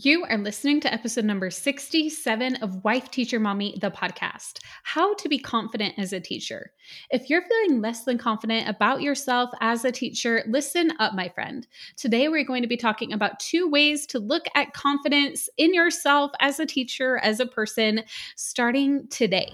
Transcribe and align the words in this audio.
You 0.00 0.24
are 0.26 0.38
listening 0.38 0.78
to 0.82 0.94
episode 0.94 1.24
number 1.24 1.50
67 1.50 2.54
of 2.62 2.84
Wife 2.84 3.10
Teacher 3.10 3.40
Mommy, 3.40 3.76
the 3.80 3.90
podcast 3.90 4.60
How 4.84 5.14
to 5.14 5.28
Be 5.28 5.40
Confident 5.40 5.94
as 5.98 6.12
a 6.12 6.20
Teacher. 6.20 6.70
If 7.10 7.28
you're 7.28 7.42
feeling 7.42 7.80
less 7.80 8.04
than 8.04 8.16
confident 8.16 8.68
about 8.68 9.02
yourself 9.02 9.50
as 9.60 9.84
a 9.84 9.90
teacher, 9.90 10.44
listen 10.46 10.92
up, 11.00 11.14
my 11.14 11.28
friend. 11.30 11.66
Today, 11.96 12.28
we're 12.28 12.44
going 12.44 12.62
to 12.62 12.68
be 12.68 12.76
talking 12.76 13.12
about 13.12 13.40
two 13.40 13.68
ways 13.68 14.06
to 14.06 14.20
look 14.20 14.44
at 14.54 14.72
confidence 14.72 15.48
in 15.56 15.74
yourself 15.74 16.30
as 16.38 16.60
a 16.60 16.66
teacher, 16.66 17.18
as 17.18 17.40
a 17.40 17.46
person, 17.46 18.04
starting 18.36 19.08
today. 19.08 19.52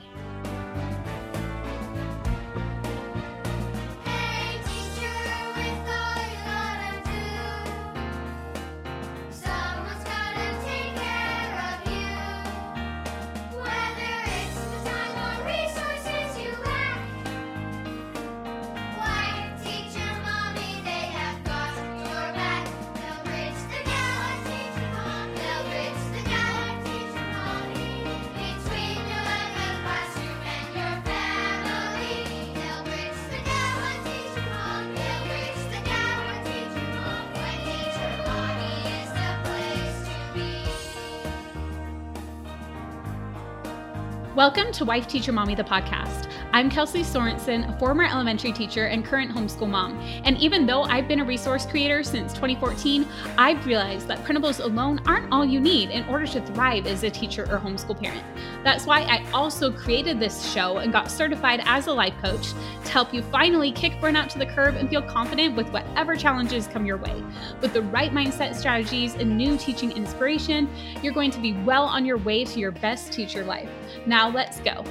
Welcome 44.34 44.72
to 44.72 44.84
Wife 44.84 45.06
Teacher 45.06 45.30
Mommy, 45.30 45.54
the 45.54 45.62
podcast. 45.62 46.28
I'm 46.52 46.68
Kelsey 46.68 47.02
Sorensen, 47.02 47.72
a 47.72 47.78
former 47.78 48.02
elementary 48.02 48.50
teacher 48.50 48.86
and 48.86 49.04
current 49.04 49.30
homeschool 49.30 49.70
mom. 49.70 49.96
And 50.24 50.36
even 50.38 50.66
though 50.66 50.82
I've 50.82 51.06
been 51.06 51.20
a 51.20 51.24
resource 51.24 51.64
creator 51.64 52.02
since 52.02 52.32
2014, 52.32 53.06
I've 53.38 53.64
realized 53.64 54.08
that 54.08 54.24
printables 54.24 54.58
alone 54.58 55.00
aren't 55.06 55.32
all 55.32 55.44
you 55.44 55.60
need 55.60 55.90
in 55.90 56.04
order 56.08 56.26
to 56.26 56.40
thrive 56.46 56.88
as 56.88 57.04
a 57.04 57.10
teacher 57.10 57.44
or 57.44 57.60
homeschool 57.60 58.02
parent. 58.02 58.24
That's 58.64 58.86
why 58.86 59.02
I 59.02 59.22
also 59.32 59.70
created 59.70 60.18
this 60.18 60.50
show 60.50 60.78
and 60.78 60.90
got 60.90 61.10
certified 61.10 61.60
as 61.66 61.86
a 61.86 61.92
life 61.92 62.14
coach 62.22 62.54
to 62.86 62.90
help 62.90 63.12
you 63.12 63.20
finally 63.24 63.70
kick 63.70 63.92
burnout 64.00 64.30
to 64.30 64.38
the 64.38 64.46
curb 64.46 64.76
and 64.76 64.88
feel 64.88 65.02
confident 65.02 65.54
with 65.54 65.68
whatever 65.68 66.16
challenges 66.16 66.66
come 66.66 66.86
your 66.86 66.96
way. 66.96 67.22
With 67.60 67.74
the 67.74 67.82
right 67.82 68.10
mindset 68.10 68.54
strategies 68.54 69.16
and 69.16 69.36
new 69.36 69.58
teaching 69.58 69.92
inspiration, 69.92 70.70
you're 71.02 71.12
going 71.12 71.30
to 71.32 71.40
be 71.40 71.52
well 71.64 71.84
on 71.84 72.06
your 72.06 72.16
way 72.16 72.42
to 72.42 72.58
your 72.58 72.70
best 72.70 73.12
teacher 73.12 73.44
life. 73.44 73.68
Now, 74.06 74.30
let's 74.30 74.60
go. 74.60 74.82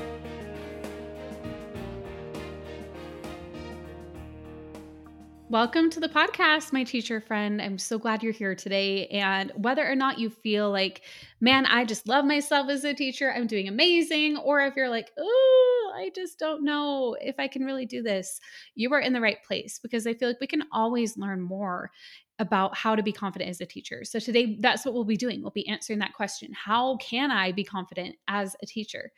Welcome 5.54 5.92
to 5.92 6.00
the 6.00 6.10
podcast, 6.10 6.74
my 6.74 6.84
teacher 6.84 7.22
friend. 7.22 7.62
I'm 7.62 7.78
so 7.78 8.00
glad 8.00 8.24
you're 8.24 8.34
here 8.34 8.56
today. 8.56 9.06
And 9.10 9.52
whether 9.56 9.88
or 9.88 9.94
not 9.94 10.18
you 10.18 10.32
feel 10.32 10.72
like, 10.72 11.04
man, 11.44 11.66
I 11.66 11.84
just 11.84 12.08
love 12.08 12.24
myself 12.24 12.70
as 12.70 12.86
a 12.86 12.94
teacher, 12.94 13.30
I'm 13.30 13.48
doing 13.48 13.68
amazing, 13.68 14.38
or 14.38 14.62
if 14.62 14.78
you're 14.78 14.90
like, 14.90 15.12
oh, 15.20 15.94
I 15.94 16.10
just 16.16 16.40
don't 16.40 16.64
know 16.64 17.18
if 17.20 17.36
I 17.38 17.50
can 17.50 17.66
really 17.66 17.86
do 17.86 18.02
this, 18.02 18.40
you 18.76 18.94
are 18.94 19.02
in 19.02 19.12
the 19.12 19.20
right 19.20 19.44
place 19.44 19.78
because 19.78 20.08
I 20.08 20.14
feel 20.14 20.30
like 20.30 20.40
we 20.40 20.48
can 20.48 20.64
always 20.72 21.18
learn 21.18 21.42
more 21.42 21.92
about 22.40 22.76
how 22.76 22.96
to 22.96 23.04
be 23.04 23.12
confident 23.12 23.50
as 23.50 23.62
a 23.62 23.66
teacher. 23.66 24.04
So 24.04 24.20
today 24.20 24.58
that's 24.60 24.86
what 24.86 24.94
we'll 24.94 25.04
be 25.04 25.18
doing. 25.18 25.42
We'll 25.42 25.52
be 25.52 25.68
answering 25.68 26.00
that 26.00 26.14
question. 26.14 26.52
How 26.54 26.98
can 26.98 27.30
I 27.30 27.52
be 27.52 27.64
confident 27.64 28.16
as 28.28 28.56
a 28.62 28.66
teacher? 28.66 29.12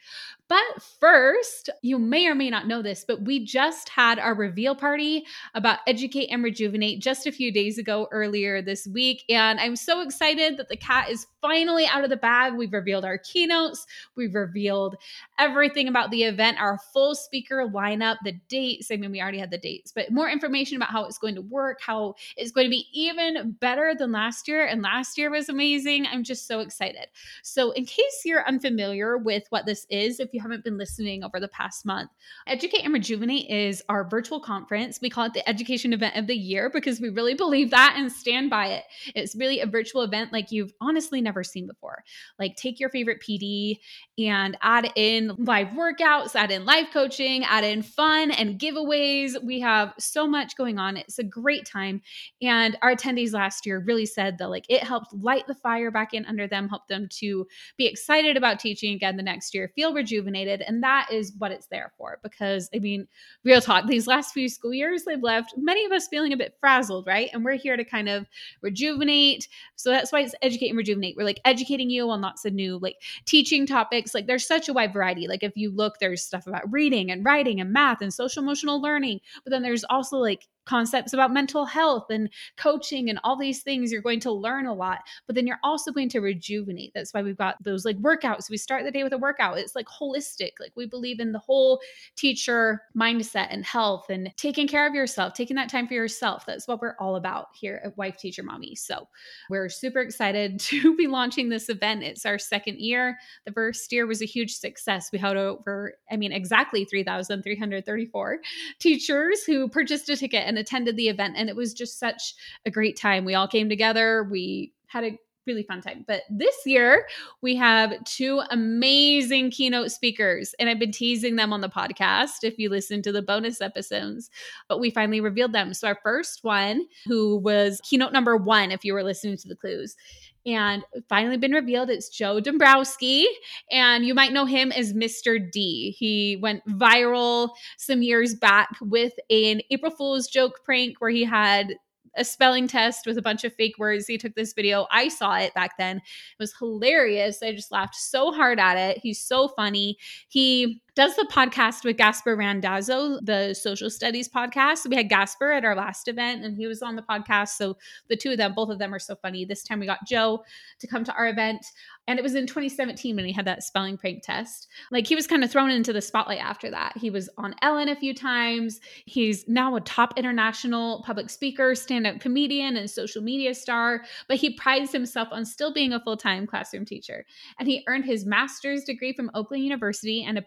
But 0.49 0.83
first, 0.99 1.69
you 1.81 1.97
may 1.97 2.27
or 2.27 2.35
may 2.35 2.49
not 2.49 2.67
know 2.67 2.81
this, 2.81 3.05
but 3.07 3.21
we 3.21 3.43
just 3.45 3.89
had 3.89 4.19
our 4.19 4.35
reveal 4.35 4.75
party 4.75 5.25
about 5.53 5.79
educate 5.87 6.27
and 6.27 6.43
rejuvenate 6.43 7.01
just 7.01 7.25
a 7.25 7.31
few 7.31 7.53
days 7.53 7.77
ago 7.77 8.07
earlier 8.11 8.61
this 8.61 8.85
week 8.85 9.23
and 9.29 9.59
I'm 9.59 9.75
so 9.75 10.01
excited 10.01 10.57
that 10.57 10.67
the 10.67 10.77
cat 10.77 11.09
is 11.09 11.25
finally 11.41 11.85
out 11.87 12.03
of 12.03 12.09
the 12.09 12.14
bag. 12.17 12.53
We've 12.53 12.73
revealed 12.73 13.05
our 13.05 13.17
keynotes, 13.17 13.85
we've 14.15 14.35
revealed 14.35 14.95
everything 15.39 15.87
about 15.87 16.11
the 16.11 16.23
event, 16.23 16.59
our 16.59 16.79
full 16.93 17.15
speaker 17.15 17.67
lineup, 17.67 18.17
the 18.23 18.33
dates. 18.47 18.91
I 18.91 18.97
mean, 18.97 19.11
we 19.11 19.21
already 19.21 19.39
had 19.39 19.51
the 19.51 19.57
dates, 19.57 19.91
but 19.91 20.11
more 20.11 20.29
information 20.29 20.77
about 20.77 20.89
how 20.89 21.05
it's 21.05 21.17
going 21.17 21.35
to 21.35 21.41
work, 21.41 21.79
how 21.81 22.15
it's 22.37 22.51
going 22.51 22.65
to 22.65 22.71
be 22.71 22.87
even 22.93 23.51
better 23.59 23.93
than 23.97 24.11
last 24.11 24.47
year. 24.47 24.65
And 24.65 24.81
last 24.81 25.17
year 25.17 25.29
was 25.29 25.49
amazing. 25.49 26.05
I'm 26.07 26.23
just 26.23 26.47
so 26.47 26.59
excited. 26.59 27.07
So, 27.43 27.71
in 27.71 27.85
case 27.85 28.21
you're 28.25 28.47
unfamiliar 28.47 29.17
with 29.17 29.43
what 29.49 29.65
this 29.65 29.85
is, 29.89 30.19
if 30.19 30.33
you 30.33 30.41
haven't 30.41 30.63
been 30.63 30.77
listening 30.77 31.23
over 31.23 31.39
the 31.39 31.47
past 31.47 31.85
month, 31.85 32.09
Educate 32.47 32.83
and 32.83 32.93
Rejuvenate 32.93 33.49
is 33.49 33.83
our 33.89 34.07
virtual 34.07 34.39
conference. 34.39 34.99
We 35.01 35.09
call 35.09 35.25
it 35.25 35.33
the 35.33 35.47
education 35.47 35.93
event 35.93 36.15
of 36.15 36.27
the 36.27 36.35
year 36.35 36.69
because 36.69 36.99
we 36.99 37.09
really 37.09 37.33
believe 37.33 37.71
that 37.71 37.95
and 37.97 38.11
stand 38.11 38.49
by 38.49 38.67
it. 38.67 38.83
It's 39.15 39.35
really 39.35 39.59
a 39.59 39.65
virtual 39.65 40.01
event 40.01 40.33
like 40.33 40.51
you've 40.51 40.73
honestly 40.81 41.21
never 41.21 41.43
seen 41.43 41.67
before. 41.67 41.94
Like, 42.39 42.55
take 42.55 42.79
your 42.79 42.89
favorite 42.89 43.21
PD 43.21 43.79
and 44.17 44.57
add 44.61 44.91
in 44.95 45.33
live 45.37 45.69
workouts, 45.69 46.35
add 46.35 46.51
in 46.51 46.65
live 46.65 46.87
coaching, 46.91 47.43
add 47.43 47.63
in 47.63 47.81
fun 47.81 48.31
and 48.31 48.59
giveaways. 48.59 49.41
We 49.43 49.59
have 49.59 49.93
so 49.99 50.27
much 50.27 50.55
going 50.55 50.79
on. 50.79 50.97
It's 50.97 51.19
a 51.19 51.23
great 51.23 51.65
time. 51.65 52.01
And 52.41 52.77
our 52.81 52.95
attendees 52.95 53.33
last 53.33 53.65
year 53.65 53.83
really 53.85 54.05
said 54.05 54.37
that 54.37 54.49
like 54.49 54.65
it 54.69 54.83
helped 54.83 55.13
light 55.13 55.47
the 55.47 55.55
fire 55.55 55.91
back 55.91 56.13
in 56.13 56.25
under 56.25 56.47
them, 56.47 56.69
help 56.69 56.87
them 56.87 57.07
to 57.19 57.47
be 57.77 57.87
excited 57.87 58.37
about 58.37 58.59
teaching 58.59 58.93
again 58.93 59.17
the 59.17 59.23
next 59.23 59.53
year, 59.53 59.71
feel 59.75 59.93
rejuvenated. 59.93 60.61
And 60.61 60.83
that 60.83 61.09
is 61.11 61.33
what 61.37 61.51
it's 61.51 61.67
there 61.67 61.91
for. 61.97 62.19
Because 62.23 62.69
I 62.73 62.79
mean, 62.79 63.07
real 63.43 63.61
talk, 63.61 63.87
these 63.87 64.07
last 64.07 64.33
few 64.33 64.49
school 64.49 64.73
years, 64.73 65.03
they've 65.03 65.21
left 65.21 65.53
many 65.57 65.85
of 65.85 65.91
us 65.91 66.07
feeling 66.07 66.33
a 66.33 66.37
bit 66.37 66.55
frazzled, 66.59 67.07
right? 67.07 67.29
And 67.33 67.43
we're 67.43 67.53
here 67.53 67.77
to 67.77 67.83
kind 67.83 68.09
of 68.09 68.25
rejuvenate. 68.61 69.47
So 69.75 69.89
that's 69.89 70.11
why 70.11 70.21
it's 70.21 70.35
educate 70.41 70.69
and 70.69 70.77
rejuvenate. 70.77 71.15
We're 71.17 71.25
like 71.25 71.41
educating 71.45 71.84
you 71.89 72.09
on 72.09 72.21
lots 72.21 72.45
of 72.45 72.53
new 72.53 72.77
like 72.77 73.01
teaching 73.25 73.65
topics. 73.65 74.13
Like 74.13 74.27
there's 74.27 74.47
such 74.47 74.69
a 74.69 74.73
wide 74.73 74.93
variety. 74.93 75.27
Like 75.27 75.43
if 75.43 75.55
you 75.55 75.71
look, 75.71 75.99
there's 75.99 76.23
stuff 76.23 76.47
about 76.47 76.71
reading 76.71 77.11
and 77.11 77.25
writing 77.25 77.59
and 77.59 77.71
math 77.71 78.01
and 78.01 78.13
social 78.13 78.43
emotional 78.43 78.81
learning, 78.81 79.19
but 79.43 79.51
then 79.51 79.61
there's 79.61 79.83
also 79.85 80.17
like 80.17 80.47
concepts 80.65 81.13
about 81.13 81.33
mental 81.33 81.65
health 81.65 82.07
and 82.09 82.29
coaching 82.57 83.09
and 83.09 83.19
all 83.23 83.37
these 83.37 83.61
things 83.61 83.91
you're 83.91 84.01
going 84.01 84.19
to 84.19 84.31
learn 84.31 84.65
a 84.65 84.73
lot 84.73 84.99
but 85.27 85.35
then 85.35 85.47
you're 85.47 85.59
also 85.63 85.91
going 85.91 86.09
to 86.09 86.19
rejuvenate. 86.19 86.91
That's 86.93 87.13
why 87.13 87.21
we've 87.21 87.37
got 87.37 87.61
those 87.63 87.85
like 87.85 87.97
workouts. 87.97 88.49
We 88.49 88.57
start 88.57 88.83
the 88.83 88.91
day 88.91 89.03
with 89.03 89.13
a 89.13 89.17
workout. 89.17 89.57
It's 89.57 89.75
like 89.75 89.87
holistic. 89.87 90.51
Like 90.59 90.73
we 90.75 90.85
believe 90.85 91.19
in 91.19 91.31
the 91.31 91.39
whole 91.39 91.81
teacher 92.15 92.83
mindset 92.97 93.47
and 93.49 93.65
health 93.65 94.09
and 94.09 94.31
taking 94.37 94.67
care 94.67 94.87
of 94.87 94.93
yourself 94.93 95.33
taking 95.33 95.55
that 95.55 95.69
time 95.69 95.87
for 95.87 95.93
yourself. 95.93 96.45
That's 96.45 96.67
what 96.67 96.81
we're 96.81 96.95
all 96.99 97.15
about 97.15 97.47
here 97.53 97.81
at 97.83 97.97
wife 97.97 98.17
teacher 98.17 98.43
mommy. 98.43 98.75
So 98.75 99.07
we're 99.49 99.69
super 99.69 99.99
excited 99.99 100.59
to 100.65 100.95
be 100.95 101.07
launching 101.07 101.49
this 101.49 101.69
event. 101.69 102.03
It's 102.03 102.25
our 102.25 102.37
second 102.37 102.79
year. 102.79 103.17
The 103.45 103.51
first 103.51 103.91
year 103.91 104.07
was 104.07 104.21
a 104.21 104.25
huge 104.25 104.55
success. 104.55 105.11
We 105.11 105.19
had 105.19 105.35
over 105.35 105.93
i 106.11 106.15
mean 106.15 106.31
exactly 106.31 106.85
3334 106.85 108.39
teachers 108.79 109.43
who 109.43 109.67
purchased 109.67 110.07
a 110.09 110.15
ticket 110.15 110.43
and 110.45 110.54
and 110.55 110.61
attended 110.61 110.95
the 110.95 111.09
event. 111.09 111.35
And 111.37 111.49
it 111.49 111.55
was 111.55 111.73
just 111.73 111.99
such 111.99 112.33
a 112.65 112.71
great 112.71 112.97
time. 112.97 113.25
We 113.25 113.35
all 113.35 113.47
came 113.47 113.67
together. 113.67 114.23
We 114.23 114.71
had 114.87 115.03
a 115.03 115.19
really 115.45 115.63
fun 115.63 115.81
time. 115.81 116.03
But 116.07 116.23
this 116.29 116.55
year, 116.65 117.05
we 117.41 117.55
have 117.55 118.03
two 118.05 118.41
amazing 118.49 119.51
keynote 119.51 119.91
speakers, 119.91 120.55
and 120.59 120.69
I've 120.69 120.79
been 120.79 120.91
teasing 120.91 121.35
them 121.35 121.53
on 121.53 121.61
the 121.61 121.69
podcast 121.69 122.43
if 122.43 122.57
you 122.57 122.69
listen 122.69 123.03
to 123.03 123.11
the 123.11 123.21
bonus 123.21 123.61
episodes, 123.61 124.31
but 124.67 124.79
we 124.79 124.89
finally 124.89 125.21
revealed 125.21 125.53
them. 125.53 125.73
So, 125.75 125.87
our 125.87 125.99
first 126.01 126.43
one, 126.43 126.87
who 127.05 127.37
was 127.37 127.79
keynote 127.83 128.13
number 128.13 128.35
one, 128.37 128.71
if 128.71 128.83
you 128.83 128.93
were 128.93 129.03
listening 129.03 129.37
to 129.37 129.47
the 129.47 129.55
clues, 129.55 129.95
and 130.45 130.83
finally 131.09 131.37
been 131.37 131.51
revealed 131.51 131.89
it's 131.89 132.09
Joe 132.09 132.39
Dombrowski. 132.39 133.27
And 133.71 134.05
you 134.05 134.13
might 134.13 134.33
know 134.33 134.45
him 134.45 134.71
as 134.71 134.93
Mr. 134.93 135.39
D. 135.51 135.95
He 135.97 136.37
went 136.41 136.65
viral 136.67 137.49
some 137.77 138.01
years 138.01 138.35
back 138.35 138.69
with 138.81 139.13
an 139.29 139.61
April 139.71 139.91
Fool's 139.91 140.27
joke 140.27 140.61
prank 140.63 140.99
where 140.99 141.09
he 141.09 141.23
had 141.23 141.75
a 142.17 142.23
spelling 142.23 142.67
test 142.67 143.05
with 143.05 143.17
a 143.17 143.21
bunch 143.21 143.43
of 143.43 143.53
fake 143.53 143.77
words. 143.77 144.07
He 144.07 144.17
took 144.17 144.35
this 144.35 144.53
video. 144.53 144.87
I 144.89 145.09
saw 145.09 145.37
it 145.37 145.53
back 145.53 145.77
then. 145.77 145.97
It 145.97 146.03
was 146.39 146.55
hilarious. 146.57 147.43
I 147.43 147.51
just 147.51 147.71
laughed 147.71 147.95
so 147.95 148.31
hard 148.31 148.59
at 148.59 148.77
it. 148.77 148.99
He's 148.99 149.19
so 149.19 149.49
funny. 149.49 149.97
He 150.29 150.81
does 150.95 151.15
the 151.17 151.27
podcast 151.29 151.83
with 151.83 151.97
Gasper 151.97 152.37
Randazzo, 152.37 153.19
the 153.21 153.53
social 153.53 153.89
studies 153.89 154.29
podcast. 154.29 154.87
We 154.87 154.95
had 154.95 155.09
Gasper 155.09 155.51
at 155.51 155.65
our 155.65 155.75
last 155.75 156.07
event 156.07 156.45
and 156.45 156.55
he 156.55 156.67
was 156.67 156.81
on 156.81 156.95
the 156.95 157.01
podcast. 157.01 157.49
So 157.49 157.77
the 158.07 158.15
two 158.15 158.31
of 158.31 158.37
them, 158.37 158.53
both 158.53 158.69
of 158.69 158.79
them 158.79 158.93
are 158.93 158.99
so 158.99 159.15
funny. 159.15 159.43
This 159.43 159.61
time 159.61 159.81
we 159.81 159.85
got 159.85 160.07
Joe 160.07 160.43
to 160.79 160.87
come 160.87 161.03
to 161.03 161.13
our 161.13 161.27
event. 161.27 161.65
And 162.07 162.19
it 162.19 162.21
was 162.21 162.35
in 162.35 162.45
2017 162.45 163.15
when 163.15 163.25
he 163.25 163.31
had 163.31 163.45
that 163.45 163.63
spelling 163.63 163.97
prank 163.97 164.23
test. 164.23 164.67
Like 164.91 165.07
he 165.07 165.15
was 165.15 165.25
kind 165.25 165.43
of 165.43 165.51
thrown 165.51 165.71
into 165.71 165.91
the 165.91 166.01
spotlight 166.01 166.39
after 166.39 166.69
that. 166.69 166.95
He 166.95 167.09
was 167.09 167.29
on 167.37 167.55
Ellen 167.61 167.89
a 167.89 167.95
few 167.95 168.13
times. 168.13 168.79
He's 169.05 169.47
now 169.47 169.75
a 169.75 169.81
top 169.81 170.13
international 170.15 171.03
public 171.05 171.29
speaker, 171.29 171.73
stand 171.73 172.05
up 172.05 172.19
comedian, 172.19 172.77
and 172.77 172.89
social 172.89 173.23
media 173.23 173.55
star. 173.55 174.03
But 174.27 174.37
he 174.37 174.53
prides 174.53 174.91
himself 174.91 175.29
on 175.31 175.45
still 175.45 175.73
being 175.73 175.93
a 175.93 175.99
full 175.99 176.17
time 176.17 176.45
classroom 176.45 176.85
teacher. 176.85 177.25
And 177.59 177.67
he 177.67 177.83
earned 177.87 178.05
his 178.05 178.25
master's 178.25 178.83
degree 178.83 179.13
from 179.13 179.31
Oakland 179.33 179.63
University 179.63 180.23
and 180.23 180.37
a 180.37 180.43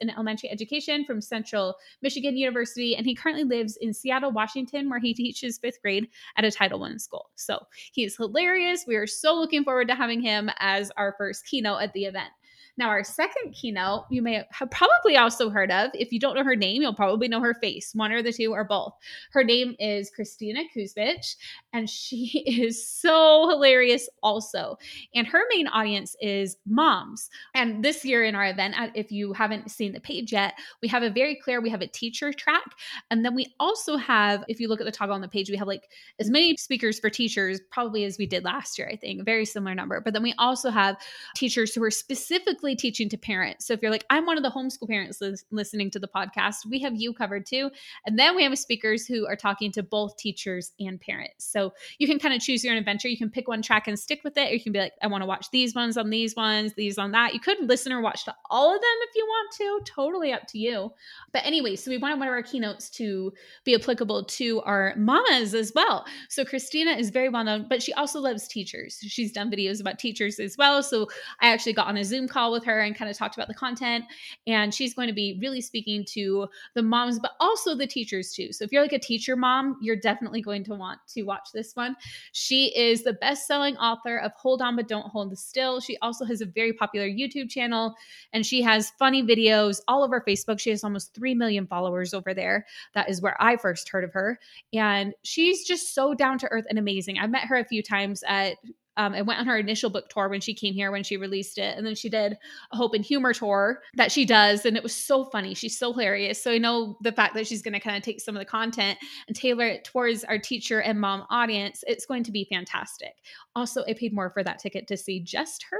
in 0.00 0.10
elementary 0.10 0.50
education 0.50 1.04
from 1.04 1.20
Central 1.20 1.76
Michigan 2.02 2.36
University. 2.36 2.96
And 2.96 3.06
he 3.06 3.14
currently 3.14 3.44
lives 3.44 3.76
in 3.78 3.92
Seattle, 3.92 4.30
Washington, 4.30 4.88
where 4.88 4.98
he 4.98 5.14
teaches 5.14 5.58
fifth 5.58 5.80
grade 5.82 6.08
at 6.36 6.44
a 6.44 6.50
Title 6.50 6.82
I 6.84 6.96
school. 6.96 7.30
So 7.34 7.58
he's 7.92 8.16
hilarious. 8.16 8.84
We 8.86 8.96
are 8.96 9.06
so 9.06 9.34
looking 9.34 9.64
forward 9.64 9.88
to 9.88 9.94
having 9.94 10.20
him 10.20 10.50
as 10.58 10.90
our 10.96 11.14
first 11.18 11.46
keynote 11.46 11.82
at 11.82 11.92
the 11.92 12.04
event. 12.04 12.30
Now, 12.76 12.88
our 12.88 13.04
second 13.04 13.52
keynote, 13.52 14.06
you 14.10 14.20
may 14.20 14.44
have 14.50 14.70
probably 14.70 15.16
also 15.16 15.48
heard 15.48 15.70
of. 15.70 15.90
If 15.94 16.12
you 16.12 16.18
don't 16.18 16.34
know 16.34 16.42
her 16.42 16.56
name, 16.56 16.82
you'll 16.82 16.94
probably 16.94 17.28
know 17.28 17.40
her 17.40 17.54
face, 17.54 17.92
one 17.94 18.10
or 18.10 18.20
the 18.20 18.32
two 18.32 18.52
or 18.52 18.64
both. 18.64 18.94
Her 19.30 19.44
name 19.44 19.76
is 19.78 20.10
Kristina 20.10 20.64
Kuzmic, 20.74 21.36
and 21.72 21.88
she 21.88 22.42
is 22.46 22.86
so 22.86 23.48
hilarious 23.48 24.08
also. 24.22 24.76
And 25.14 25.26
her 25.26 25.42
main 25.50 25.68
audience 25.68 26.16
is 26.20 26.56
moms. 26.66 27.30
And 27.54 27.84
this 27.84 28.04
year 28.04 28.24
in 28.24 28.34
our 28.34 28.46
event, 28.46 28.74
uh, 28.76 28.88
if 28.94 29.12
you 29.12 29.32
haven't 29.32 29.70
seen 29.70 29.92
the 29.92 30.00
page 30.00 30.32
yet, 30.32 30.54
we 30.82 30.88
have 30.88 31.04
a 31.04 31.10
very 31.10 31.36
clear, 31.36 31.60
we 31.60 31.70
have 31.70 31.82
a 31.82 31.86
teacher 31.86 32.32
track. 32.32 32.64
And 33.10 33.24
then 33.24 33.36
we 33.36 33.54
also 33.60 33.96
have, 33.96 34.44
if 34.48 34.58
you 34.58 34.66
look 34.66 34.80
at 34.80 34.84
the 34.84 34.92
toggle 34.92 35.14
on 35.14 35.20
the 35.20 35.28
page, 35.28 35.48
we 35.48 35.56
have 35.56 35.68
like 35.68 35.88
as 36.18 36.28
many 36.28 36.56
speakers 36.56 36.98
for 36.98 37.08
teachers 37.08 37.60
probably 37.70 38.04
as 38.04 38.18
we 38.18 38.26
did 38.26 38.42
last 38.42 38.78
year, 38.78 38.88
I 38.90 38.96
think, 38.96 39.24
very 39.24 39.44
similar 39.44 39.76
number. 39.76 40.00
But 40.00 40.12
then 40.12 40.22
we 40.24 40.34
also 40.38 40.70
have 40.70 40.96
teachers 41.36 41.72
who 41.74 41.82
are 41.84 41.90
specifically 41.90 42.63
teaching 42.72 43.08
to 43.08 43.18
parents. 43.18 43.66
So 43.66 43.74
if 43.74 43.82
you're 43.82 43.90
like, 43.90 44.06
I'm 44.10 44.26
one 44.26 44.36
of 44.36 44.42
the 44.42 44.50
homeschool 44.50 44.88
parents 44.88 45.20
listening 45.50 45.90
to 45.90 45.98
the 45.98 46.08
podcast, 46.08 46.64
we 46.70 46.78
have 46.80 46.94
you 46.94 47.12
covered 47.12 47.46
too. 47.46 47.70
And 48.06 48.18
then 48.18 48.36
we 48.36 48.44
have 48.44 48.56
speakers 48.56 49.06
who 49.06 49.26
are 49.26 49.36
talking 49.36 49.72
to 49.72 49.82
both 49.82 50.16
teachers 50.16 50.72
and 50.80 51.00
parents. 51.00 51.44
So 51.44 51.72
you 51.98 52.06
can 52.06 52.18
kind 52.18 52.34
of 52.34 52.40
choose 52.40 52.64
your 52.64 52.72
own 52.72 52.78
adventure. 52.78 53.08
You 53.08 53.18
can 53.18 53.30
pick 53.30 53.48
one 53.48 53.60
track 53.62 53.88
and 53.88 53.98
stick 53.98 54.20
with 54.24 54.36
it. 54.36 54.50
Or 54.50 54.54
you 54.54 54.60
can 54.60 54.72
be 54.72 54.78
like, 54.78 54.94
I 55.02 55.08
want 55.08 55.22
to 55.22 55.26
watch 55.26 55.50
these 55.50 55.74
ones 55.74 55.96
on 55.96 56.10
these 56.10 56.36
ones, 56.36 56.72
these 56.74 56.96
on 56.96 57.12
that. 57.12 57.34
You 57.34 57.40
could 57.40 57.58
listen 57.60 57.92
or 57.92 58.00
watch 58.00 58.24
to 58.24 58.34
all 58.50 58.74
of 58.74 58.80
them 58.80 58.96
if 59.08 59.16
you 59.16 59.26
want 59.26 59.52
to. 59.56 59.92
Totally 59.92 60.32
up 60.32 60.46
to 60.48 60.58
you. 60.58 60.92
But 61.32 61.44
anyway, 61.44 61.76
so 61.76 61.90
we 61.90 61.98
wanted 61.98 62.18
one 62.18 62.28
of 62.28 62.32
our 62.32 62.42
keynotes 62.42 62.88
to 62.90 63.32
be 63.64 63.74
applicable 63.74 64.24
to 64.24 64.60
our 64.62 64.94
mamas 64.96 65.54
as 65.54 65.72
well. 65.74 66.06
So 66.28 66.44
Kristina 66.44 66.98
is 66.98 67.10
very 67.10 67.28
well 67.28 67.42
known, 67.42 67.66
but 67.68 67.82
she 67.82 67.92
also 67.94 68.20
loves 68.20 68.46
teachers. 68.46 68.98
She's 69.02 69.32
done 69.32 69.50
videos 69.50 69.80
about 69.80 69.98
teachers 69.98 70.38
as 70.38 70.56
well. 70.56 70.82
So 70.82 71.08
I 71.40 71.48
actually 71.48 71.72
got 71.72 71.88
on 71.88 71.96
a 71.96 72.04
Zoom 72.04 72.28
call 72.28 72.52
with 72.54 72.64
her 72.64 72.80
and 72.80 72.96
kind 72.96 73.10
of 73.10 73.16
talked 73.16 73.34
about 73.34 73.48
the 73.48 73.54
content. 73.54 74.04
And 74.46 74.72
she's 74.72 74.94
going 74.94 75.08
to 75.08 75.14
be 75.14 75.38
really 75.40 75.60
speaking 75.60 76.04
to 76.12 76.48
the 76.74 76.82
moms, 76.82 77.18
but 77.18 77.32
also 77.40 77.74
the 77.74 77.86
teachers 77.86 78.32
too. 78.32 78.52
So 78.52 78.64
if 78.64 78.72
you're 78.72 78.82
like 78.82 78.92
a 78.92 78.98
teacher 78.98 79.36
mom, 79.36 79.76
you're 79.82 79.96
definitely 79.96 80.40
going 80.40 80.64
to 80.64 80.74
want 80.74 81.00
to 81.08 81.24
watch 81.24 81.48
this 81.52 81.76
one. 81.76 81.96
She 82.32 82.66
is 82.76 83.02
the 83.02 83.12
best 83.14 83.46
selling 83.46 83.76
author 83.76 84.18
of 84.18 84.32
Hold 84.32 84.62
On 84.62 84.76
But 84.76 84.88
Don't 84.88 85.06
Hold 85.06 85.36
Still. 85.38 85.80
She 85.80 85.98
also 85.98 86.24
has 86.24 86.40
a 86.40 86.46
very 86.46 86.72
popular 86.72 87.06
YouTube 87.06 87.50
channel 87.50 87.94
and 88.32 88.46
she 88.46 88.62
has 88.62 88.92
funny 88.98 89.22
videos 89.22 89.80
all 89.88 90.04
over 90.04 90.22
Facebook. 90.26 90.60
She 90.60 90.70
has 90.70 90.84
almost 90.84 91.14
3 91.14 91.34
million 91.34 91.66
followers 91.66 92.14
over 92.14 92.32
there. 92.32 92.66
That 92.94 93.10
is 93.10 93.20
where 93.20 93.36
I 93.42 93.56
first 93.56 93.88
heard 93.88 94.04
of 94.04 94.12
her. 94.12 94.38
And 94.72 95.14
she's 95.22 95.66
just 95.66 95.94
so 95.94 96.14
down 96.14 96.38
to 96.38 96.48
earth 96.48 96.66
and 96.68 96.78
amazing. 96.78 97.18
I've 97.18 97.30
met 97.30 97.44
her 97.44 97.56
a 97.56 97.64
few 97.64 97.82
times 97.82 98.22
at 98.26 98.56
um, 98.96 99.14
and 99.14 99.26
went 99.26 99.40
on 99.40 99.46
her 99.46 99.58
initial 99.58 99.90
book 99.90 100.08
tour 100.08 100.28
when 100.28 100.40
she 100.40 100.54
came 100.54 100.74
here 100.74 100.90
when 100.90 101.02
she 101.02 101.16
released 101.16 101.58
it. 101.58 101.76
And 101.76 101.86
then 101.86 101.94
she 101.94 102.08
did 102.08 102.36
a 102.72 102.76
hope 102.76 102.94
and 102.94 103.04
humor 103.04 103.32
tour 103.32 103.82
that 103.94 104.12
she 104.12 104.24
does. 104.24 104.64
And 104.64 104.76
it 104.76 104.82
was 104.82 104.94
so 104.94 105.24
funny. 105.24 105.54
She's 105.54 105.78
so 105.78 105.92
hilarious. 105.92 106.42
So 106.42 106.52
i 106.52 106.58
know 106.58 106.96
the 107.02 107.12
fact 107.12 107.34
that 107.34 107.46
she's 107.46 107.62
going 107.62 107.74
to 107.74 107.80
kind 107.80 107.96
of 107.96 108.02
take 108.02 108.20
some 108.20 108.36
of 108.36 108.40
the 108.40 108.46
content 108.46 108.98
and 109.26 109.36
tailor 109.36 109.66
it 109.66 109.84
towards 109.84 110.24
our 110.24 110.38
teacher 110.38 110.80
and 110.80 111.00
mom 111.00 111.26
audience 111.30 111.82
it's 111.86 112.06
going 112.06 112.24
to 112.24 112.32
be 112.32 112.44
fantastic. 112.44 113.14
Also 113.56 113.84
i 113.88 113.92
paid 113.92 114.12
more 114.12 114.30
for 114.30 114.42
that 114.42 114.58
ticket 114.58 114.86
to 114.88 114.96
see 114.96 115.20
just 115.20 115.64
her 115.70 115.78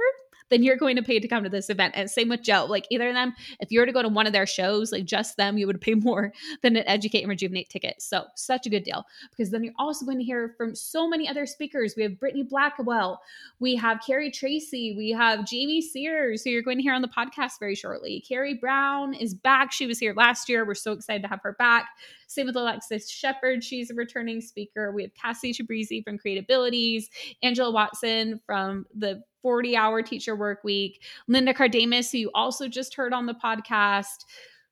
then 0.49 0.63
you're 0.63 0.77
going 0.77 0.95
to 0.95 1.01
pay 1.01 1.19
to 1.19 1.27
come 1.27 1.43
to 1.43 1.49
this 1.49 1.69
event. 1.69 1.93
And 1.95 2.09
same 2.09 2.29
with 2.29 2.43
Joe. 2.43 2.65
Like 2.69 2.85
either 2.89 3.09
of 3.09 3.15
them, 3.15 3.33
if 3.59 3.71
you 3.71 3.79
were 3.79 3.85
to 3.85 3.91
go 3.91 4.01
to 4.01 4.09
one 4.09 4.27
of 4.27 4.33
their 4.33 4.45
shows, 4.45 4.91
like 4.91 5.05
just 5.05 5.37
them, 5.37 5.57
you 5.57 5.67
would 5.67 5.81
pay 5.81 5.95
more 5.95 6.33
than 6.61 6.75
an 6.75 6.83
Educate 6.87 7.21
and 7.21 7.29
Rejuvenate 7.29 7.69
ticket. 7.69 8.01
So 8.01 8.25
such 8.35 8.65
a 8.65 8.69
good 8.69 8.83
deal 8.83 9.03
because 9.31 9.51
then 9.51 9.63
you're 9.63 9.73
also 9.77 10.05
going 10.05 10.19
to 10.19 10.23
hear 10.23 10.53
from 10.57 10.75
so 10.75 11.07
many 11.07 11.27
other 11.27 11.45
speakers. 11.45 11.95
We 11.95 12.03
have 12.03 12.19
Brittany 12.19 12.43
Blackwell, 12.43 13.21
we 13.59 13.75
have 13.75 13.99
Carrie 14.05 14.31
Tracy, 14.31 14.95
we 14.97 15.11
have 15.11 15.45
Jamie 15.45 15.81
Sears, 15.81 16.43
who 16.43 16.49
you're 16.49 16.61
going 16.61 16.77
to 16.77 16.83
hear 16.83 16.93
on 16.93 17.01
the 17.01 17.07
podcast 17.07 17.59
very 17.59 17.75
shortly. 17.75 18.23
Carrie 18.27 18.55
Brown 18.55 19.13
is 19.13 19.33
back. 19.33 19.71
She 19.71 19.87
was 19.87 19.99
here 19.99 20.13
last 20.15 20.49
year. 20.49 20.65
We're 20.65 20.75
so 20.75 20.91
excited 20.91 21.21
to 21.23 21.27
have 21.27 21.41
her 21.43 21.53
back. 21.53 21.89
Same 22.27 22.47
with 22.47 22.55
Alexis 22.55 23.09
Shepard. 23.09 23.63
She's 23.63 23.91
a 23.91 23.93
returning 23.93 24.41
speaker. 24.41 24.91
We 24.91 25.03
have 25.03 25.13
Cassie 25.13 25.53
Tabrizi 25.53 26.03
from 26.03 26.17
Creatabilities, 26.17 27.05
Angela 27.43 27.71
Watson 27.71 28.39
from 28.45 28.85
the 28.95 29.21
40 29.45 29.77
hour 29.77 30.01
teacher 30.01 30.35
work 30.35 30.63
week, 30.63 31.03
Linda 31.27 31.53
Kardamis, 31.53 32.11
who 32.11 32.17
you 32.17 32.31
also 32.33 32.67
just 32.67 32.95
heard 32.95 33.13
on 33.13 33.27
the 33.27 33.35
podcast. 33.35 34.25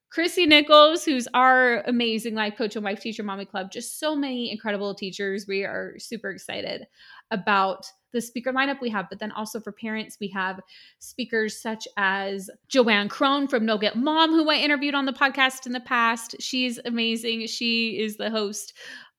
Chrissy 0.09 0.47
Nichols, 0.47 1.05
who's 1.05 1.27
our 1.35 1.81
amazing 1.81 2.33
life 2.33 2.57
coach 2.57 2.75
and 2.75 2.83
wife 2.83 2.99
teacher 2.99 3.21
mommy 3.21 3.45
club, 3.45 3.69
just 3.71 3.99
so 3.99 4.15
many 4.15 4.51
incredible 4.51 4.95
teachers. 4.95 5.45
We 5.47 5.63
are 5.63 5.93
super 5.99 6.31
excited 6.31 6.87
about 7.29 7.85
the 8.13 8.21
speaker 8.21 8.51
lineup 8.51 8.81
we 8.81 8.89
have, 8.89 9.05
but 9.11 9.19
then 9.19 9.31
also 9.33 9.59
for 9.59 9.71
parents, 9.71 10.17
we 10.19 10.29
have 10.29 10.59
speakers 10.97 11.61
such 11.61 11.87
as 11.95 12.49
JoAnn 12.67 13.09
Crohn 13.09 13.47
from 13.47 13.67
No 13.67 13.77
Guilt 13.77 13.95
Mom, 13.95 14.31
who 14.31 14.49
I 14.49 14.55
interviewed 14.55 14.95
on 14.95 15.05
the 15.05 15.13
podcast 15.13 15.67
in 15.67 15.71
the 15.71 15.81
past. 15.81 16.35
She's 16.39 16.79
amazing. 16.83 17.45
She 17.45 17.99
is 17.99 18.17
the 18.17 18.31
host 18.31 18.73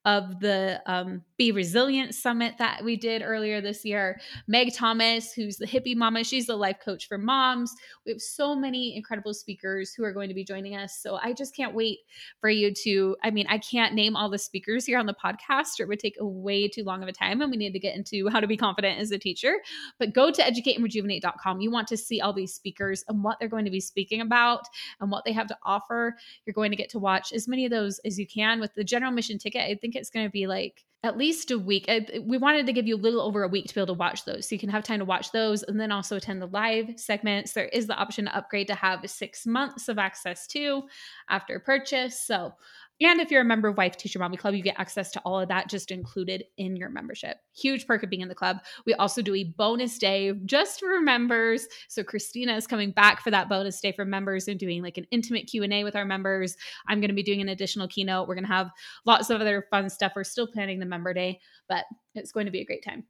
of 0.05 0.41
the 0.41 0.83
um, 0.87 1.23
Be 1.36 1.50
Resilient 1.50 2.14
Summit 2.14 2.54
that 2.58 2.84
we 2.84 2.96
did 2.96 3.22
earlier 3.22 3.60
this 3.60 3.84
year. 3.84 4.20
Meg 4.46 4.72
Thomas, 4.72 5.32
who's 5.32 5.56
the 5.56 5.66
hippie 5.66 5.96
mama, 5.96 6.22
she's 6.22 6.46
the 6.46 6.56
life 6.56 6.76
coach 6.84 7.08
for 7.08 7.19
moms. 7.19 7.75
We 8.06 8.12
have 8.12 8.20
so 8.20 8.54
many 8.54 8.96
incredible 8.96 9.34
speakers 9.34 9.92
who 9.92 10.04
are 10.04 10.12
going 10.12 10.28
to 10.28 10.34
be 10.34 10.44
joining 10.44 10.76
us. 10.76 10.96
So 10.96 11.19
I 11.20 11.32
just 11.32 11.56
can't 11.56 11.75
wait 11.75 11.98
for 12.40 12.48
you 12.48 12.72
to. 12.84 13.16
I 13.22 13.31
mean, 13.31 13.46
I 13.48 13.58
can't 13.58 13.94
name 13.94 14.14
all 14.14 14.31
the 14.31 14.38
speakers 14.38 14.86
here 14.86 14.98
on 14.98 15.06
the 15.06 15.14
podcast, 15.14 15.81
or 15.81 15.84
it 15.84 15.88
would 15.88 15.98
take 15.98 16.16
way 16.20 16.69
too 16.69 16.84
long 16.84 17.02
of 17.02 17.08
a 17.08 17.12
time, 17.12 17.40
and 17.40 17.50
we 17.50 17.56
need 17.56 17.72
to 17.72 17.81
get 17.81 17.96
into 17.96 18.28
how 18.28 18.38
to 18.38 18.46
be 18.46 18.56
confident 18.56 19.00
as 19.00 19.10
a 19.10 19.19
teacher. 19.19 19.56
But 19.98 20.14
go 20.14 20.31
to 20.31 20.42
educateandrejuvenate.com. 20.42 21.60
You 21.60 21.70
want 21.70 21.88
to 21.88 21.96
see 21.96 22.20
all 22.20 22.32
these 22.32 22.54
speakers 22.54 23.04
and 23.08 23.25
what 23.25 23.38
they're 23.40 23.48
going 23.48 23.64
to 23.64 23.70
be 23.70 23.81
speaking 23.81 24.20
about 24.20 24.66
and 25.00 25.10
what 25.10 25.25
they 25.25 25.32
have 25.32 25.48
to 25.48 25.58
offer. 25.64 26.16
You're 26.46 26.54
going 26.54 26.70
to 26.70 26.76
get 26.76 26.90
to 26.90 26.98
watch 27.00 27.32
as 27.32 27.48
many 27.48 27.64
of 27.64 27.72
those 27.72 27.98
as 28.04 28.19
you 28.19 28.26
can 28.26 28.60
with 28.60 28.75
the 28.75 28.84
general 28.84 29.10
mission 29.10 29.38
ticket. 29.38 29.62
I 29.62 29.75
think 29.75 29.96
it's 29.96 30.10
going 30.10 30.26
to 30.26 30.31
be 30.31 30.46
like 30.46 30.84
at 31.05 31.19
least 31.19 31.51
a 31.51 31.59
week. 31.59 31.89
We 32.25 32.39
wanted 32.39 32.65
to 32.67 32.73
give 32.73 32.87
you 32.87 32.97
a 32.97 33.05
little 33.05 33.21
over 33.21 33.43
a 33.43 33.49
week 33.49 33.67
to 33.69 33.75
be 33.75 33.81
able 33.81 33.95
to 33.95 33.99
watch 33.99 34.25
those. 34.25 34.49
So 34.49 34.55
you 34.55 34.59
can 34.59 34.71
have 34.71 34.83
time 34.83 35.01
to 35.01 35.05
watch 35.05 35.31
those 35.33 35.62
and 35.62 35.79
then 35.79 35.93
also 35.93 36.17
attend 36.17 36.41
the 36.41 36.47
live 36.47 36.95
segments. 36.97 37.53
There 37.53 37.67
is 37.67 37.87
the 37.87 37.94
option 37.94 38.25
to 38.25 38.34
upgrade 38.34 38.69
to 38.69 38.75
have 38.75 39.08
six 39.11 39.46
months 39.46 39.89
of 39.91 39.99
access 39.99 40.46
to 40.49 40.84
after 41.29 41.61
purchase. 41.61 42.19
So 42.19 42.55
and 43.01 43.20
if 43.20 43.31
you're 43.31 43.43
a 43.43 43.44
member 43.44 43.69
of 43.69 43.77
Wife 43.77 43.96
Teacher 43.96 44.19
Mommy 44.19 44.36
Club, 44.36 44.55
you 44.55 44.63
get 44.63 44.79
access 44.79 45.10
to 45.13 45.20
all 45.20 45.41
of 45.41 45.48
that 45.48 45.69
just 45.69 45.91
included 45.91 46.44
in 46.58 46.77
your 46.77 46.89
membership. 46.89 47.39
Huge 47.53 47.86
perk 47.86 48.03
of 48.03 48.10
being 48.10 48.22
in 48.22 48.29
the 48.29 48.34
club. 48.34 48.58
We 48.86 48.94
also 48.94 49.20
do 49.20 49.34
a 49.34 49.44
bonus 49.44 49.98
day 49.98 50.32
just 50.44 50.81
for 50.81 51.01
members. 51.01 51.67
So 51.89 52.05
Kristina 52.05 52.56
is 52.56 52.67
coming 52.67 52.93
back 52.93 53.20
for 53.20 53.31
that 53.32 53.48
bonus 53.48 53.81
day 53.81 53.93
for 53.93 54.05
members 54.05 54.46
and 54.46 54.60
doing 54.60 54.82
like 54.82 54.96
an 54.96 55.06
intimate 55.10 55.48
Q&A 55.48 55.82
with 55.82 55.96
our 55.96 56.05
members. 56.05 56.56
I'm 56.86 57.01
going 57.01 57.08
to 57.08 57.15
be 57.15 57.22
doing 57.22 57.41
an 57.41 57.48
additional 57.48 57.89
keynote. 57.89 58.29
We're 58.29 58.36
going 58.36 58.46
to 58.46 58.53
have 58.53 58.70
lots 59.05 59.29
of 59.29 59.41
other 59.41 59.67
fun 59.70 59.91
stuff. 59.91 60.13
We're 60.15 60.24
still 60.24 60.46
planning 60.46 60.79
the 60.79 60.86
member 60.86 61.13
day, 61.13 61.41
but 61.69 61.84
it's 62.15 62.32
going 62.32 62.46
to 62.46 62.53
be 62.53 62.60
a 62.60 62.65
great 62.65 62.84
time. 62.84 63.05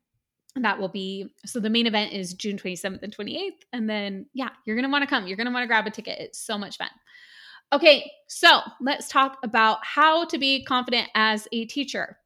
And 0.56 0.64
that 0.64 0.78
will 0.78 0.88
be 0.88 1.26
so 1.44 1.58
the 1.58 1.68
main 1.68 1.86
event 1.86 2.12
is 2.12 2.32
June 2.32 2.56
27th 2.56 3.02
and 3.02 3.14
28th. 3.14 3.50
And 3.72 3.90
then, 3.90 4.26
yeah, 4.32 4.50
you're 4.64 4.76
going 4.76 4.88
to 4.88 4.92
want 4.92 5.02
to 5.02 5.10
come. 5.10 5.26
You're 5.26 5.36
going 5.36 5.48
to 5.48 5.52
want 5.52 5.64
to 5.64 5.68
grab 5.68 5.86
a 5.86 5.90
ticket. 5.90 6.20
It's 6.20 6.38
so 6.38 6.56
much 6.56 6.78
fun. 6.78 6.90
Okay, 7.72 8.10
so 8.28 8.60
let's 8.80 9.08
talk 9.08 9.38
about 9.42 9.78
how 9.82 10.24
to 10.26 10.38
be 10.38 10.64
confident 10.64 11.08
as 11.14 11.48
a 11.52 11.64
teacher. 11.66 12.18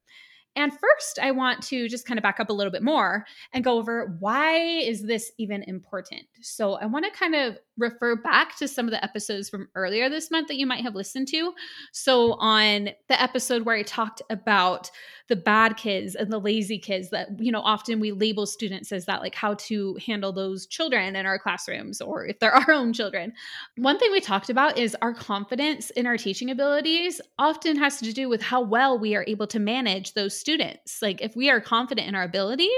And 0.59 0.73
first, 0.73 1.21
I 1.23 1.31
want 1.31 1.62
to 1.69 1.88
just 1.88 2.05
kind 2.05 2.19
of 2.19 2.25
back 2.25 2.41
up 2.41 2.50
a 2.50 2.53
little 2.53 2.73
bit 2.73 2.83
more 2.83 3.25
and 3.53 3.62
go 3.62 3.79
over 3.79 4.17
why 4.19 4.57
is 4.57 5.05
this 5.05 5.31
even 5.38 5.62
important? 5.62 6.23
So, 6.43 6.75
I 6.75 6.87
want 6.87 7.05
to 7.05 7.12
kind 7.12 7.37
of 7.37 7.57
refer 7.77 8.17
back 8.17 8.57
to 8.57 8.67
some 8.67 8.87
of 8.87 8.91
the 8.91 9.03
episodes 9.03 9.49
from 9.49 9.69
earlier 9.77 10.09
this 10.11 10.33
month 10.33 10.49
that 10.49 10.57
you 10.57 10.67
might 10.67 10.83
have 10.83 10.97
listened 10.97 11.29
to. 11.29 11.53
So, 11.93 12.33
on 12.41 12.91
the 13.09 13.23
episode 13.23 13.62
where 13.62 13.77
I 13.77 13.83
talked 13.83 14.21
about 14.31 14.91
the 15.29 15.37
bad 15.37 15.77
kids 15.77 16.15
and 16.15 16.33
the 16.33 16.41
lazy 16.41 16.79
kids 16.79 17.11
that, 17.11 17.29
you 17.38 17.53
know, 17.53 17.61
often 17.61 18.00
we 18.00 18.12
label 18.12 18.47
students 18.47 18.91
as 18.93 19.05
that, 19.05 19.21
like 19.21 19.35
how 19.35 19.55
to 19.55 19.97
handle 20.05 20.33
those 20.33 20.67
children 20.67 21.15
in 21.15 21.27
our 21.27 21.38
classrooms 21.38 22.00
or 22.00 22.27
if 22.27 22.41
they're 22.41 22.55
our 22.55 22.73
own 22.73 22.93
children. 22.93 23.33
One 23.77 23.99
thing 23.99 24.11
we 24.11 24.21
talked 24.21 24.50
about 24.50 24.77
is 24.77 24.97
our 25.03 25.15
confidence 25.15 25.91
in 25.91 26.07
our 26.07 26.17
teaching 26.17 26.50
abilities 26.50 27.21
often 27.38 27.77
has 27.77 27.99
to 27.99 28.12
do 28.12 28.29
with 28.29 28.43
how 28.43 28.62
well 28.62 28.99
we 28.99 29.15
are 29.15 29.25
able 29.29 29.47
to 29.49 29.59
manage 29.59 30.15
those 30.15 30.37
students. 30.49 31.02
Like 31.02 31.21
if 31.21 31.37
we 31.37 31.50
are 31.50 31.61
confident 31.61 32.09
in 32.09 32.14
our 32.14 32.23
abilities, 32.23 32.71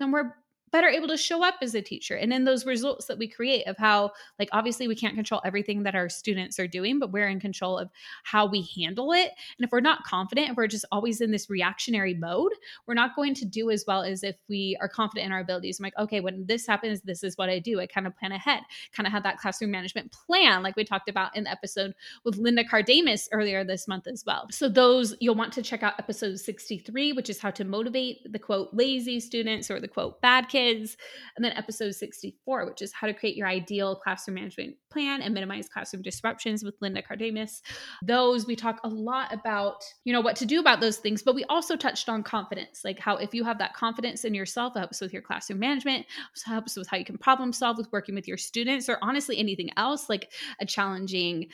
then 0.00 0.10
we're 0.10 0.32
better 0.72 0.88
able 0.88 1.08
to 1.08 1.16
show 1.16 1.44
up 1.44 1.56
as 1.62 1.74
a 1.74 1.82
teacher 1.82 2.16
and 2.16 2.32
in 2.32 2.44
those 2.44 2.66
results 2.66 3.06
that 3.06 3.18
we 3.18 3.28
create 3.28 3.66
of 3.66 3.76
how 3.76 4.10
like 4.38 4.48
obviously 4.52 4.88
we 4.88 4.96
can't 4.96 5.14
control 5.14 5.40
everything 5.44 5.82
that 5.82 5.94
our 5.94 6.08
students 6.08 6.58
are 6.58 6.66
doing 6.66 6.98
but 6.98 7.12
we're 7.12 7.28
in 7.28 7.38
control 7.38 7.78
of 7.78 7.90
how 8.24 8.46
we 8.46 8.68
handle 8.74 9.12
it 9.12 9.30
and 9.58 9.64
if 9.64 9.70
we're 9.70 9.80
not 9.80 10.02
confident 10.04 10.48
if 10.48 10.56
we're 10.56 10.66
just 10.66 10.84
always 10.90 11.20
in 11.20 11.30
this 11.30 11.50
reactionary 11.50 12.14
mode 12.14 12.52
we're 12.86 12.94
not 12.94 13.14
going 13.14 13.34
to 13.34 13.44
do 13.44 13.70
as 13.70 13.84
well 13.86 14.02
as 14.02 14.24
if 14.24 14.36
we 14.48 14.76
are 14.80 14.88
confident 14.88 15.26
in 15.26 15.32
our 15.32 15.40
abilities. 15.40 15.78
I'm 15.78 15.84
like 15.84 15.98
okay 15.98 16.20
when 16.20 16.46
this 16.46 16.66
happens 16.66 17.00
this 17.02 17.22
is 17.22 17.36
what 17.36 17.48
i 17.48 17.58
do. 17.58 17.80
I 17.80 17.86
kind 17.86 18.06
of 18.06 18.16
plan 18.16 18.32
ahead. 18.32 18.62
Kind 18.92 19.06
of 19.06 19.12
have 19.12 19.22
that 19.24 19.38
classroom 19.38 19.70
management 19.70 20.10
plan 20.10 20.62
like 20.62 20.76
we 20.76 20.84
talked 20.84 21.08
about 21.08 21.36
in 21.36 21.44
the 21.44 21.50
episode 21.50 21.94
with 22.24 22.38
linda 22.38 22.64
kardamis 22.64 23.28
earlier 23.32 23.64
this 23.64 23.86
month 23.86 24.06
as 24.06 24.24
well. 24.26 24.48
So 24.50 24.68
those 24.68 25.14
you'll 25.20 25.34
want 25.34 25.52
to 25.54 25.62
check 25.62 25.82
out 25.82 25.94
episode 25.98 26.40
63 26.40 27.12
which 27.12 27.28
is 27.28 27.38
how 27.38 27.50
to 27.50 27.64
motivate 27.64 28.32
the 28.32 28.38
quote 28.38 28.70
lazy 28.72 29.20
students 29.20 29.70
or 29.70 29.80
the 29.80 29.88
quote 29.88 30.20
bad 30.22 30.48
kids 30.48 30.61
kids. 30.62 30.96
And 31.36 31.44
then 31.44 31.52
episode 31.52 31.94
64, 31.94 32.66
which 32.66 32.82
is 32.82 32.92
how 32.92 33.06
to 33.06 33.14
create 33.14 33.36
your 33.36 33.48
ideal 33.48 33.96
classroom 33.96 34.36
management 34.36 34.76
plan 34.90 35.22
and 35.22 35.34
minimize 35.34 35.68
classroom 35.68 36.02
disruptions 36.02 36.64
with 36.64 36.74
Linda 36.80 37.02
Kardamis. 37.02 37.60
Those 38.02 38.46
we 38.46 38.56
talk 38.56 38.80
a 38.84 38.88
lot 38.88 39.32
about, 39.32 39.82
you 40.04 40.12
know, 40.12 40.20
what 40.20 40.36
to 40.36 40.46
do 40.46 40.60
about 40.60 40.80
those 40.80 40.98
things, 40.98 41.22
but 41.22 41.34
we 41.34 41.44
also 41.44 41.76
touched 41.76 42.08
on 42.08 42.22
confidence, 42.22 42.82
like 42.84 42.98
how 42.98 43.16
if 43.16 43.34
you 43.34 43.44
have 43.44 43.58
that 43.58 43.74
confidence 43.74 44.24
in 44.24 44.34
yourself, 44.34 44.76
it 44.76 44.80
helps 44.80 45.00
with 45.00 45.12
your 45.12 45.22
classroom 45.22 45.58
management, 45.58 46.06
helps 46.44 46.76
with 46.76 46.88
how 46.88 46.96
you 46.96 47.04
can 47.04 47.18
problem 47.18 47.52
solve 47.52 47.78
with 47.78 47.90
working 47.92 48.14
with 48.14 48.28
your 48.28 48.36
students, 48.36 48.88
or 48.88 48.98
honestly 49.02 49.38
anything 49.38 49.70
else 49.76 50.08
like 50.08 50.30
a 50.60 50.66
challenging 50.66 51.46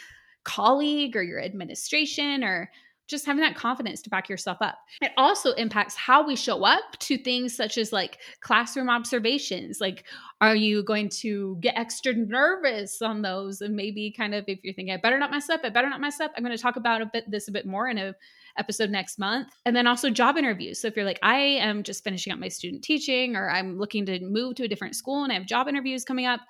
colleague 0.44 1.16
or 1.16 1.22
your 1.22 1.40
administration 1.40 2.42
or 2.42 2.70
just 3.08 3.26
having 3.26 3.40
that 3.40 3.56
confidence 3.56 4.02
to 4.02 4.10
back 4.10 4.28
yourself 4.28 4.58
up. 4.60 4.78
It 5.00 5.12
also 5.16 5.52
impacts 5.52 5.96
how 5.96 6.26
we 6.26 6.36
show 6.36 6.64
up 6.64 6.98
to 7.00 7.18
things 7.18 7.56
such 7.56 7.78
as 7.78 7.92
like 7.92 8.18
classroom 8.40 8.90
observations. 8.90 9.80
Like, 9.80 10.04
are 10.40 10.54
you 10.54 10.82
going 10.82 11.08
to 11.08 11.58
get 11.60 11.76
extra 11.76 12.14
nervous 12.14 13.02
on 13.02 13.22
those? 13.22 13.60
And 13.60 13.74
maybe 13.74 14.14
kind 14.16 14.34
of 14.34 14.44
if 14.46 14.60
you're 14.62 14.74
thinking, 14.74 14.94
I 14.94 14.96
better 14.98 15.18
not 15.18 15.30
mess 15.30 15.48
up, 15.48 15.60
I 15.64 15.70
better 15.70 15.90
not 15.90 16.00
mess 16.00 16.20
up. 16.20 16.32
I'm 16.36 16.44
going 16.44 16.56
to 16.56 16.62
talk 16.62 16.76
about 16.76 17.02
a 17.02 17.06
bit 17.06 17.30
this 17.30 17.48
a 17.48 17.52
bit 17.52 17.66
more 17.66 17.88
in 17.88 17.98
a 17.98 18.14
episode 18.58 18.90
next 18.90 19.18
month. 19.18 19.48
And 19.64 19.74
then 19.74 19.86
also 19.86 20.10
job 20.10 20.36
interviews. 20.36 20.80
So 20.80 20.88
if 20.88 20.96
you're 20.96 21.04
like, 21.04 21.20
I 21.22 21.36
am 21.38 21.82
just 21.82 22.04
finishing 22.04 22.32
up 22.32 22.38
my 22.38 22.48
student 22.48 22.82
teaching 22.82 23.36
or 23.36 23.48
I'm 23.48 23.78
looking 23.78 24.04
to 24.06 24.20
move 24.20 24.56
to 24.56 24.64
a 24.64 24.68
different 24.68 24.96
school 24.96 25.22
and 25.22 25.32
I 25.32 25.36
have 25.36 25.46
job 25.46 25.68
interviews 25.68 26.04
coming 26.04 26.26
up, 26.26 26.40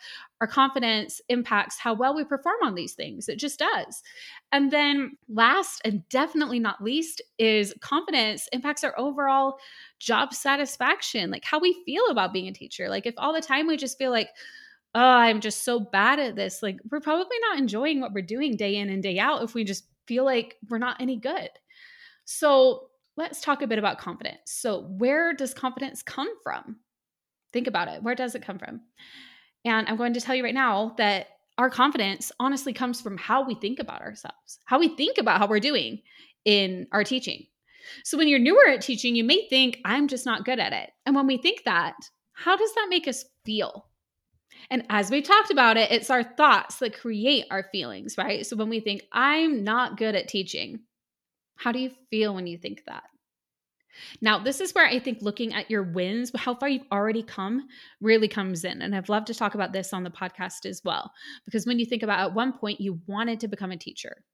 our 0.41 0.47
confidence 0.47 1.21
impacts 1.29 1.79
how 1.79 1.95
well 1.95 2.15
we 2.15 2.25
perform 2.25 2.57
on 2.63 2.75
these 2.75 2.95
things. 2.95 3.29
It 3.29 3.39
just 3.39 3.59
does. 3.59 4.03
And 4.53 4.71
then 4.71 5.17
last 5.29 5.83
and 5.85 6.09
definitely 6.09 6.59
not 6.59 6.83
least 6.83 7.21
is 7.39 7.75
confidence 7.81 8.49
impacts 8.53 8.85
our 8.85 8.99
overall 8.99 9.59
job 9.99 10.33
satisfaction, 10.33 11.31
like 11.31 11.45
how 11.45 11.59
we 11.59 11.83
feel 11.85 12.07
about 12.11 12.33
being 12.33 12.49
a 12.49 12.53
teacher. 12.53 12.89
Like 12.89 13.07
if 13.07 13.15
all 13.19 13.33
the 13.33 13.41
time 13.41 13.67
we 13.67 13.77
just 13.77 13.99
feel 13.99 14.11
like, 14.11 14.31
oh, 14.95 15.01
I'm 15.01 15.41
just 15.41 15.65
so 15.65 15.81
bad 15.81 16.19
at 16.19 16.37
this, 16.37 16.63
like 16.63 16.79
we're 16.91 17.01
probably 17.01 17.37
not 17.51 17.59
enjoying 17.59 18.01
what 18.01 18.13
we're 18.13 18.23
doing 18.23 18.57
day 18.57 18.77
in 18.77 18.89
and 18.89 19.03
day 19.03 19.19
out 19.19 19.43
if 19.43 19.55
we 19.55 19.65
just 19.65 19.85
feel 20.07 20.25
like 20.25 20.57
we're 20.69 20.79
not 20.79 21.01
any 21.01 21.17
good. 21.17 21.51
So 22.25 22.89
let's 23.17 23.41
talk 23.41 23.63
a 23.63 23.67
bit 23.67 23.79
about 23.79 23.99
confidence. 23.99 24.41
So, 24.47 24.83
where 24.83 25.35
does 25.35 25.53
confidence 25.53 26.03
come 26.03 26.29
from? 26.43 26.77
Think 27.53 27.67
about 27.67 27.89
it. 27.89 28.03
Where 28.03 28.15
does 28.15 28.35
it 28.35 28.43
come 28.43 28.59
from? 28.59 28.81
And 29.65 29.89
I'm 29.89 29.97
going 29.97 30.15
to 30.15 30.21
tell 30.21 30.35
you 30.35 30.45
right 30.45 30.55
now 30.55 30.95
that 30.99 31.27
our 31.59 31.69
confidence 31.69 32.31
honestly 32.39 32.73
comes 32.73 33.01
from 33.01 33.19
how 33.19 33.45
we 33.45 33.57
think 33.57 33.81
about 33.81 34.01
ourselves, 34.01 34.61
how 34.65 34.79
we 34.79 34.89
think 34.97 35.19
about 35.19 35.39
how 35.39 35.49
we're 35.49 35.59
doing 35.59 36.01
in 36.45 36.87
our 36.93 37.03
teaching. 37.03 37.47
So, 38.05 38.19
when 38.19 38.29
you're 38.29 38.39
newer 38.39 38.69
at 38.69 38.81
teaching, 38.81 39.15
you 39.15 39.25
may 39.25 39.47
think, 39.49 39.81
I'm 39.85 40.09
just 40.09 40.27
not 40.27 40.45
good 40.45 40.59
at 40.59 40.73
it. 40.73 40.91
And 41.07 41.15
when 41.15 41.27
we 41.27 41.39
think 41.39 41.65
that, 41.65 41.95
how 42.33 42.57
does 42.57 42.73
that 42.75 42.87
make 42.89 43.09
us 43.09 43.25
feel? 43.45 43.87
And 44.71 44.85
as 44.91 45.11
we 45.11 45.23
talked 45.23 45.51
about 45.51 45.77
it, 45.77 45.91
it's 45.91 46.11
our 46.11 46.23
thoughts 46.23 46.77
that 46.77 46.99
create 46.99 47.47
our 47.51 47.69
feelings, 47.73 48.17
right? 48.19 48.45
So 48.47 48.57
when 48.57 48.69
we 48.69 48.81
think, 48.81 49.03
I'm 49.13 49.65
not 49.65 49.97
good 49.97 50.15
at 50.15 50.29
teaching, 50.29 50.81
how 51.57 51.73
do 51.73 51.79
you 51.79 51.91
feel 52.11 52.35
when 52.35 52.47
you 52.47 52.59
think 52.59 52.83
that? 52.87 53.05
Now, 54.21 54.39
this 54.39 54.61
is 54.61 54.75
where 54.75 54.87
I 54.87 54.99
think 54.99 55.19
looking 55.21 55.55
at 55.55 55.71
your 55.71 55.83
wins, 55.83 56.31
how 56.35 56.55
far 56.55 56.69
you've 56.69 56.87
already 56.93 57.23
come, 57.23 57.69
really 58.01 58.29
comes 58.29 58.65
in. 58.65 58.83
And 58.83 58.95
I've 58.95 59.09
loved 59.09 59.27
to 59.29 59.35
talk 59.35 59.55
about 59.55 59.73
this 59.73 59.93
on 59.93 60.05
the 60.05 60.11
podcast 60.11 60.67
as 60.67 60.83
well. 60.85 61.13
Because 61.45 61.67
when 61.67 61.79
you 61.79 61.87
think 61.87 62.03
about 62.03 62.21
at 62.21 62.35
one 62.35 62.53
point, 62.53 62.81
you 62.81 63.01
wanted 63.07 63.41
to 63.41 63.49
become 63.49 63.71
a 63.71 63.77
teacher. 63.77 64.25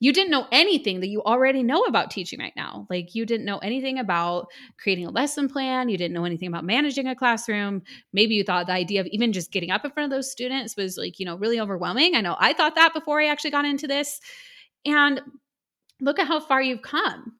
You 0.00 0.12
didn't 0.12 0.30
know 0.30 0.46
anything 0.50 1.00
that 1.00 1.08
you 1.08 1.22
already 1.22 1.62
know 1.62 1.84
about 1.84 2.10
teaching 2.10 2.40
right 2.40 2.54
now. 2.56 2.86
Like 2.90 3.14
you 3.14 3.24
didn't 3.26 3.46
know 3.46 3.58
anything 3.58 3.98
about 3.98 4.48
creating 4.78 5.06
a 5.06 5.10
lesson 5.10 5.48
plan. 5.48 5.88
You 5.88 5.96
didn't 5.96 6.14
know 6.14 6.24
anything 6.24 6.48
about 6.48 6.64
managing 6.64 7.06
a 7.06 7.14
classroom. 7.14 7.82
Maybe 8.12 8.34
you 8.34 8.44
thought 8.44 8.66
the 8.66 8.72
idea 8.72 9.00
of 9.00 9.06
even 9.08 9.32
just 9.32 9.52
getting 9.52 9.70
up 9.70 9.84
in 9.84 9.90
front 9.90 10.12
of 10.12 10.16
those 10.16 10.30
students 10.30 10.76
was 10.76 10.96
like, 10.96 11.20
you 11.20 11.26
know, 11.26 11.36
really 11.36 11.60
overwhelming. 11.60 12.16
I 12.16 12.20
know 12.20 12.36
I 12.38 12.52
thought 12.52 12.74
that 12.74 12.94
before 12.94 13.20
I 13.20 13.26
actually 13.26 13.52
got 13.52 13.64
into 13.64 13.86
this. 13.86 14.20
And 14.84 15.20
look 16.00 16.18
at 16.18 16.26
how 16.26 16.40
far 16.40 16.62
you've 16.62 16.82
come. 16.82 17.34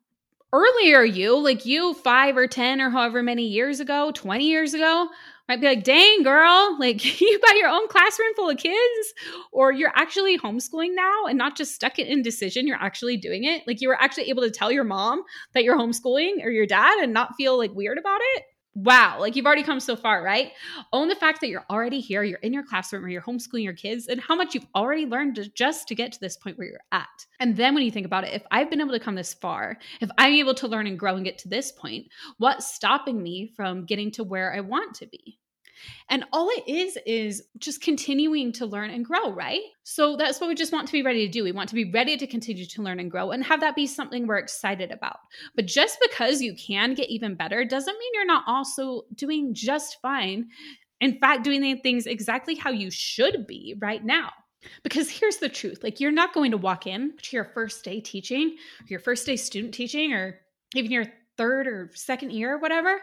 Earlier, 0.53 1.05
you, 1.05 1.39
like 1.39 1.65
you, 1.65 1.95
five 1.95 2.37
or 2.37 2.47
10 2.49 2.81
or 2.81 2.91
however 2.91 3.23
many 3.23 3.47
years 3.47 3.79
ago, 3.79 4.11
20 4.13 4.45
years 4.45 4.75
ago, 4.75 5.09
might 5.49 5.61
be 5.61 5.67
like, 5.67 5.85
dang, 5.85 6.23
girl, 6.23 6.77
like 6.79 7.21
you 7.21 7.41
got 7.41 7.57
your 7.57 7.69
own 7.69 7.87
classroom 7.89 8.35
full 8.35 8.51
of 8.51 8.57
kids, 8.57 9.15
or 9.53 9.73
you're 9.73 9.93
actually 9.95 10.39
homeschooling 10.39 10.95
now 10.95 11.27
and 11.27 11.39
not 11.39 11.57
just 11.57 11.75
stuck 11.75 11.99
in 11.99 12.07
indecision. 12.07 12.67
You're 12.67 12.83
actually 12.83 13.17
doing 13.17 13.45
it. 13.45 13.63
Like 13.67 13.81
you 13.81 13.89
were 13.89 14.01
actually 14.01 14.29
able 14.31 14.43
to 14.43 14.51
tell 14.51 14.73
your 14.73 14.85
mom 14.85 15.23
that 15.55 15.63
you're 15.63 15.79
homeschooling 15.79 16.45
or 16.45 16.51
your 16.51 16.67
dad 16.67 16.99
and 17.01 17.13
not 17.13 17.37
feel 17.37 17.57
like 17.57 17.73
weird 17.73 17.99
about 17.99 18.21
it 18.37 18.45
wow, 18.75 19.19
like 19.19 19.37
you've 19.37 19.47
already 19.47 19.63
come 19.63 19.81
so 19.81 19.97
far, 19.97 20.23
right? 20.23 20.53
Own 20.93 21.09
the 21.09 21.15
fact 21.15 21.41
that 21.41 21.49
you're 21.49 21.65
already 21.69 22.01
here, 22.01 22.23
you're 22.23 22.39
in 22.39 22.53
your 22.53 22.65
classroom 22.65 23.05
or 23.05 23.09
you're 23.09 23.23
homeschooling 23.23 23.65
your 23.65 23.73
kids, 23.73 24.07
and 24.07 24.21
how 24.21 24.35
much 24.35 24.55
you've 24.55 24.67
already 24.75 25.07
learned 25.07 25.35
to, 25.37 25.49
just 25.51 25.89
to 25.89 25.95
get 25.95 26.13
to 26.13 26.21
this 26.21 26.37
point 26.37 26.57
where 26.57 26.69
you're 26.69 26.81
at. 26.93 27.09
And 27.41 27.57
then 27.57 27.75
when 27.75 27.85
you 27.85 27.91
think 27.91 28.07
about 28.07 28.25
it, 28.25 28.33
if 28.33 28.43
I've 28.51 28.71
been 28.71 28.81
able 28.81 28.93
to 28.93 29.01
come 29.01 29.15
this 29.15 29.35
far, 29.35 29.79
if 30.01 30.11
I'm 30.19 30.35
able 30.35 30.55
to 30.55 30.69
learn 30.69 30.87
and 30.87 30.99
grow 30.99 31.17
and 31.17 31.25
get 31.25 31.39
to 31.39 31.49
this 31.49 31.73
point, 31.73 32.07
what's 32.39 32.75
stopping 32.75 33.23
me 33.23 33.53
from 33.57 33.87
getting 33.87 34.11
to 34.13 34.25
where 34.25 34.55
I 34.55 34.61
want 34.61 34.95
to 34.97 35.07
be? 35.07 35.39
And 36.09 36.25
all 36.33 36.49
it 36.51 36.67
is 36.67 36.99
is 37.07 37.43
just 37.59 37.83
continuing 37.83 38.53
to 38.53 38.67
learn 38.67 38.91
and 38.91 39.05
grow, 39.05 39.33
right? 39.33 39.61
So 39.83 40.17
that's 40.17 40.41
what 40.41 40.49
we 40.49 40.55
just 40.55 40.73
want 40.73 40.87
to 40.87 40.93
be 40.93 41.03
ready 41.03 41.27
to 41.27 41.33
do. 41.33 41.45
We 41.45 41.53
want 41.53 41.69
to 41.69 41.75
be 41.75 41.91
ready 41.91 42.17
to 42.17 42.27
continue 42.27 42.67
to 42.67 42.83
learn 42.83 43.01
and 43.01 43.11
grow 43.11 43.31
and 43.31 43.45
have 43.45 43.61
that 43.61 43.77
be 43.77 43.87
something 43.87 44.27
we're 44.27 44.39
excited 44.39 44.91
about. 44.91 45.19
But 45.57 45.67
just 45.67 45.99
because 46.01 46.41
you 46.41 46.55
can 46.55 46.95
get 46.95 47.11
even 47.11 47.35
better 47.35 47.65
doesn't 47.65 47.99
mean 47.99 48.11
you're 48.15 48.27
not 48.27 48.45
also 48.47 49.03
doing 49.15 49.55
just 49.55 49.99
fine. 50.03 50.49
In 51.01 51.19
fact, 51.19 51.45
doing 51.45 51.61
the 51.61 51.77
things 51.77 52.07
exactly 52.07 52.55
how 52.55 52.71
you 52.71 52.91
should 52.91 53.47
be 53.47 53.75
right 53.81 54.05
now. 54.05 54.31
Because 54.83 55.11
here's 55.11 55.39
the 55.39 55.49
truth 55.49 55.83
like, 55.83 56.01
you're 56.01 56.11
not 56.11 56.35
going 56.35 56.51
to 56.51 56.59
walk 56.59 56.87
in 56.87 57.17
to 57.23 57.37
your 57.37 57.45
first 57.45 57.83
day 57.85 58.01
teaching, 58.01 58.57
your 58.89 59.01
first 59.01 59.25
day 59.25 59.37
student 59.37 59.73
teaching, 59.73 60.13
or 60.13 60.41
even 60.75 60.91
your 60.91 61.07
third 61.41 61.67
or 61.67 61.91
second 61.95 62.33
year 62.33 62.55
or 62.55 62.59
whatever. 62.59 63.01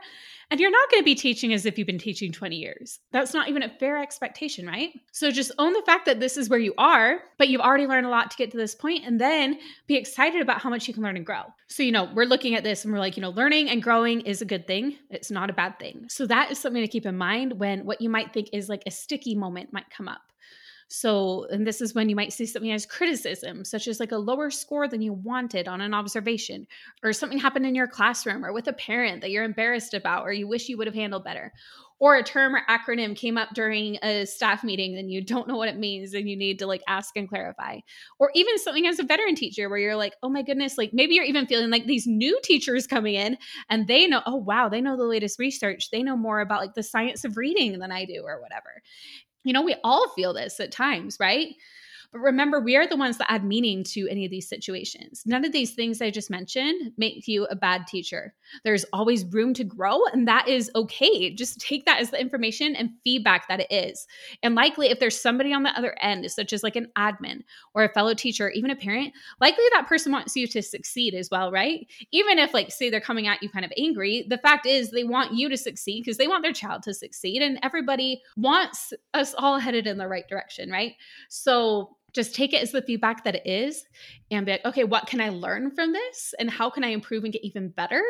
And 0.51 0.59
you're 0.59 0.71
not 0.71 0.91
going 0.91 1.01
to 1.01 1.05
be 1.05 1.15
teaching 1.15 1.53
as 1.53 1.65
if 1.65 1.77
you've 1.77 1.87
been 1.87 1.97
teaching 1.97 2.31
20 2.31 2.55
years. 2.55 2.99
That's 3.11 3.33
not 3.33 3.49
even 3.49 3.63
a 3.63 3.69
fair 3.79 3.97
expectation, 3.97 4.67
right? 4.67 4.91
So 5.11 5.31
just 5.31 5.51
own 5.57 5.73
the 5.73 5.81
fact 5.87 6.05
that 6.05 6.19
this 6.19 6.37
is 6.37 6.47
where 6.47 6.59
you 6.59 6.75
are, 6.77 7.19
but 7.39 7.49
you've 7.49 7.61
already 7.61 7.87
learned 7.87 8.05
a 8.05 8.09
lot 8.09 8.29
to 8.29 8.37
get 8.37 8.51
to 8.51 8.57
this 8.57 8.75
point, 8.75 9.05
and 9.05 9.19
then 9.19 9.57
be 9.87 9.95
excited 9.95 10.39
about 10.39 10.61
how 10.61 10.69
much 10.69 10.87
you 10.87 10.93
can 10.93 11.01
learn 11.01 11.17
and 11.17 11.25
grow. 11.25 11.41
So, 11.67 11.81
you 11.81 11.91
know, 11.91 12.09
we're 12.13 12.25
looking 12.25 12.53
at 12.53 12.63
this 12.63 12.85
and 12.85 12.93
we're 12.93 12.99
like, 12.99 13.17
you 13.17 13.21
know, 13.21 13.31
learning 13.31 13.69
and 13.69 13.81
growing 13.81 14.21
is 14.21 14.41
a 14.41 14.45
good 14.45 14.67
thing. 14.67 14.97
It's 15.09 15.31
not 15.31 15.49
a 15.49 15.53
bad 15.53 15.79
thing. 15.79 16.05
So 16.07 16.27
that 16.27 16.51
is 16.51 16.59
something 16.59 16.83
to 16.83 16.87
keep 16.87 17.07
in 17.07 17.17
mind 17.17 17.59
when 17.59 17.85
what 17.85 18.01
you 18.01 18.09
might 18.09 18.33
think 18.33 18.49
is 18.53 18.69
like 18.69 18.83
a 18.85 18.91
sticky 18.91 19.33
moment 19.33 19.73
might 19.73 19.89
come 19.89 20.07
up. 20.07 20.21
So, 20.89 21.45
and 21.51 21.67
this 21.67 21.81
is 21.81 21.93
when 21.93 22.07
you 22.07 22.15
might 22.15 22.31
see 22.31 22.45
something 22.45 22.71
as 22.71 22.85
criticism, 22.85 23.65
such 23.65 23.87
as 23.87 23.99
like 23.99 24.13
a 24.13 24.17
lower 24.17 24.49
score 24.49 24.87
than 24.87 25.01
you 25.01 25.13
wanted 25.13 25.67
on 25.67 25.81
an 25.81 25.93
observation, 25.93 26.65
or 27.03 27.11
something 27.11 27.39
happened 27.39 27.65
in 27.65 27.75
your 27.75 27.87
classroom 27.87 28.45
or 28.45 28.53
with 28.53 28.67
a 28.67 28.73
parent 28.73 29.21
that 29.21 29.31
you're 29.31 29.43
embarrassed 29.43 29.93
about 29.93 30.23
or 30.23 30.31
you 30.31 30.47
wish 30.47 30.69
you 30.69 30.77
would 30.77 30.87
have 30.87 30.95
handled 30.95 31.25
better, 31.25 31.51
or 31.99 32.15
a 32.15 32.23
term 32.23 32.55
or 32.55 32.61
acronym 32.69 33.15
came 33.15 33.37
up 33.37 33.49
during 33.53 33.97
a 34.03 34.25
staff 34.25 34.63
meeting 34.63 34.97
and 34.97 35.11
you 35.11 35.21
don't 35.21 35.47
know 35.47 35.57
what 35.57 35.69
it 35.69 35.77
means 35.77 36.13
and 36.13 36.29
you 36.29 36.35
need 36.35 36.59
to 36.59 36.67
like 36.67 36.81
ask 36.87 37.15
and 37.17 37.27
clarify 37.27 37.79
or 38.19 38.31
even 38.35 38.57
something 38.59 38.85
as 38.85 38.99
a 38.99 39.03
veteran 39.03 39.35
teacher 39.35 39.69
where 39.69 39.79
you're 39.79 39.95
like 39.95 40.13
oh 40.21 40.29
my 40.29 40.41
goodness 40.41 40.77
like 40.77 40.93
maybe 40.93 41.15
you're 41.15 41.23
even 41.25 41.47
feeling 41.47 41.69
like 41.69 41.85
these 41.85 42.05
new 42.05 42.39
teachers 42.43 42.85
coming 42.85 43.15
in 43.15 43.37
and 43.69 43.87
they 43.87 44.07
know 44.07 44.21
oh 44.25 44.35
wow 44.35 44.69
they 44.69 44.81
know 44.81 44.95
the 44.95 45.03
latest 45.03 45.39
research. 45.39 45.89
They 45.91 46.03
know 46.03 46.17
more 46.17 46.39
about 46.39 46.61
like 46.61 46.75
the 46.75 46.83
science 46.83 47.23
of 47.25 47.37
reading 47.37 47.79
than 47.79 47.91
i 47.91 48.05
do 48.05 48.21
or 48.23 48.41
whatever 48.41 48.81
you 49.47 49.53
know 49.53 49.61
we 49.61 49.75
all 49.83 50.09
feel 50.09 50.33
this 50.33 50.59
at 50.59 50.71
times 50.71 51.17
right 51.19 51.55
but 52.11 52.19
remember, 52.19 52.59
we 52.59 52.75
are 52.75 52.87
the 52.87 52.95
ones 52.95 53.17
that 53.17 53.31
add 53.31 53.43
meaning 53.43 53.83
to 53.85 54.07
any 54.09 54.25
of 54.25 54.31
these 54.31 54.47
situations. 54.47 55.23
None 55.25 55.43
of 55.43 55.51
these 55.51 55.73
things 55.73 56.01
I 56.01 56.09
just 56.09 56.29
mentioned 56.29 56.93
make 56.97 57.27
you 57.27 57.45
a 57.45 57.55
bad 57.55 57.85
teacher. 57.87 58.33
There's 58.63 58.85
always 58.93 59.25
room 59.25 59.53
to 59.55 59.63
grow, 59.63 60.05
and 60.13 60.27
that 60.27 60.47
is 60.47 60.71
okay. 60.75 61.33
Just 61.33 61.59
take 61.59 61.85
that 61.85 61.99
as 61.99 62.11
the 62.11 62.19
information 62.19 62.75
and 62.75 62.91
feedback 63.03 63.47
that 63.47 63.59
it 63.59 63.71
is. 63.71 64.07
And 64.41 64.55
likely, 64.55 64.87
if 64.87 64.99
there's 64.99 65.19
somebody 65.19 65.53
on 65.53 65.63
the 65.63 65.77
other 65.77 65.95
end, 66.01 66.29
such 66.31 66.53
as 66.53 66.63
like 66.63 66.75
an 66.75 66.87
admin 66.97 67.41
or 67.73 67.83
a 67.83 67.93
fellow 67.93 68.13
teacher, 68.13 68.49
even 68.51 68.71
a 68.71 68.75
parent, 68.75 69.13
likely 69.41 69.65
that 69.73 69.87
person 69.87 70.11
wants 70.11 70.35
you 70.35 70.47
to 70.47 70.61
succeed 70.61 71.13
as 71.13 71.29
well, 71.29 71.51
right? 71.51 71.87
Even 72.11 72.39
if, 72.39 72.53
like, 72.53 72.71
say 72.71 72.89
they're 72.89 73.01
coming 73.01 73.27
at 73.27 73.43
you 73.43 73.49
kind 73.49 73.65
of 73.65 73.73
angry, 73.77 74.25
the 74.29 74.37
fact 74.37 74.65
is 74.65 74.91
they 74.91 75.03
want 75.03 75.33
you 75.33 75.49
to 75.49 75.57
succeed 75.57 76.03
because 76.03 76.17
they 76.17 76.27
want 76.27 76.43
their 76.43 76.53
child 76.53 76.83
to 76.83 76.93
succeed, 76.93 77.41
and 77.41 77.59
everybody 77.63 78.21
wants 78.35 78.93
us 79.13 79.35
all 79.37 79.59
headed 79.59 79.87
in 79.87 79.97
the 79.97 80.07
right 80.07 80.27
direction, 80.27 80.69
right? 80.71 80.93
So, 81.29 81.96
just 82.13 82.35
take 82.35 82.53
it 82.53 82.61
as 82.61 82.71
the 82.71 82.81
feedback 82.81 83.23
that 83.23 83.35
it 83.35 83.45
is 83.45 83.83
and 84.31 84.45
be 84.45 84.53
like, 84.53 84.65
okay, 84.65 84.83
what 84.83 85.07
can 85.07 85.21
I 85.21 85.29
learn 85.29 85.71
from 85.71 85.93
this? 85.93 86.33
And 86.39 86.49
how 86.49 86.69
can 86.69 86.83
I 86.83 86.89
improve 86.89 87.23
and 87.23 87.33
get 87.33 87.43
even 87.43 87.69
better? 87.69 88.03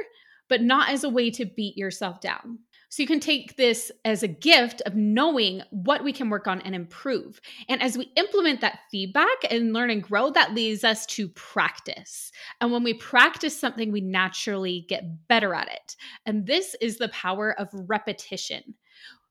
But 0.49 0.61
not 0.61 0.89
as 0.89 1.03
a 1.03 1.09
way 1.09 1.29
to 1.31 1.45
beat 1.45 1.77
yourself 1.77 2.21
down. 2.21 2.59
So 2.89 3.03
you 3.03 3.07
can 3.07 3.19
take 3.19 3.57
this 3.57 3.91
as 4.05 4.23
a 4.23 4.29
gift 4.29 4.81
of 4.85 4.95
knowing 4.95 5.61
what 5.71 6.05
we 6.05 6.13
can 6.13 6.29
work 6.29 6.47
on 6.47 6.61
and 6.61 6.73
improve. 6.73 7.41
And 7.67 7.81
as 7.81 7.97
we 7.97 8.11
implement 8.15 8.61
that 8.61 8.79
feedback 8.89 9.37
and 9.49 9.73
learn 9.73 9.89
and 9.89 10.01
grow, 10.01 10.29
that 10.31 10.53
leads 10.53 10.85
us 10.85 11.05
to 11.07 11.27
practice. 11.29 12.31
And 12.61 12.71
when 12.71 12.83
we 12.83 12.93
practice 12.93 13.59
something, 13.59 13.91
we 13.91 13.99
naturally 13.99 14.85
get 14.87 15.27
better 15.27 15.53
at 15.53 15.67
it. 15.67 15.97
And 16.25 16.47
this 16.47 16.77
is 16.79 16.97
the 16.97 17.09
power 17.09 17.59
of 17.59 17.67
repetition 17.73 18.75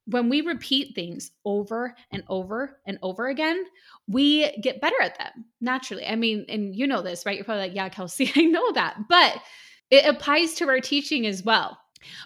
when 0.06 0.28
we 0.28 0.40
repeat 0.40 0.94
things 0.94 1.32
over 1.44 1.94
and 2.12 2.22
over 2.28 2.78
and 2.86 2.98
over 3.02 3.28
again, 3.28 3.64
we 4.06 4.50
get 4.62 4.80
better 4.80 5.00
at 5.00 5.18
them 5.18 5.44
naturally. 5.60 6.06
I 6.06 6.16
mean, 6.16 6.46
and 6.48 6.74
you 6.74 6.86
know 6.86 7.02
this, 7.02 7.26
right? 7.26 7.36
You're 7.36 7.44
probably 7.44 7.64
like, 7.64 7.74
yeah, 7.74 7.88
Kelsey, 7.88 8.30
I 8.36 8.42
know 8.42 8.72
that. 8.72 8.96
But 9.08 9.40
it 9.90 10.04
applies 10.06 10.54
to 10.54 10.68
our 10.68 10.80
teaching 10.80 11.26
as 11.26 11.42
well. 11.42 11.78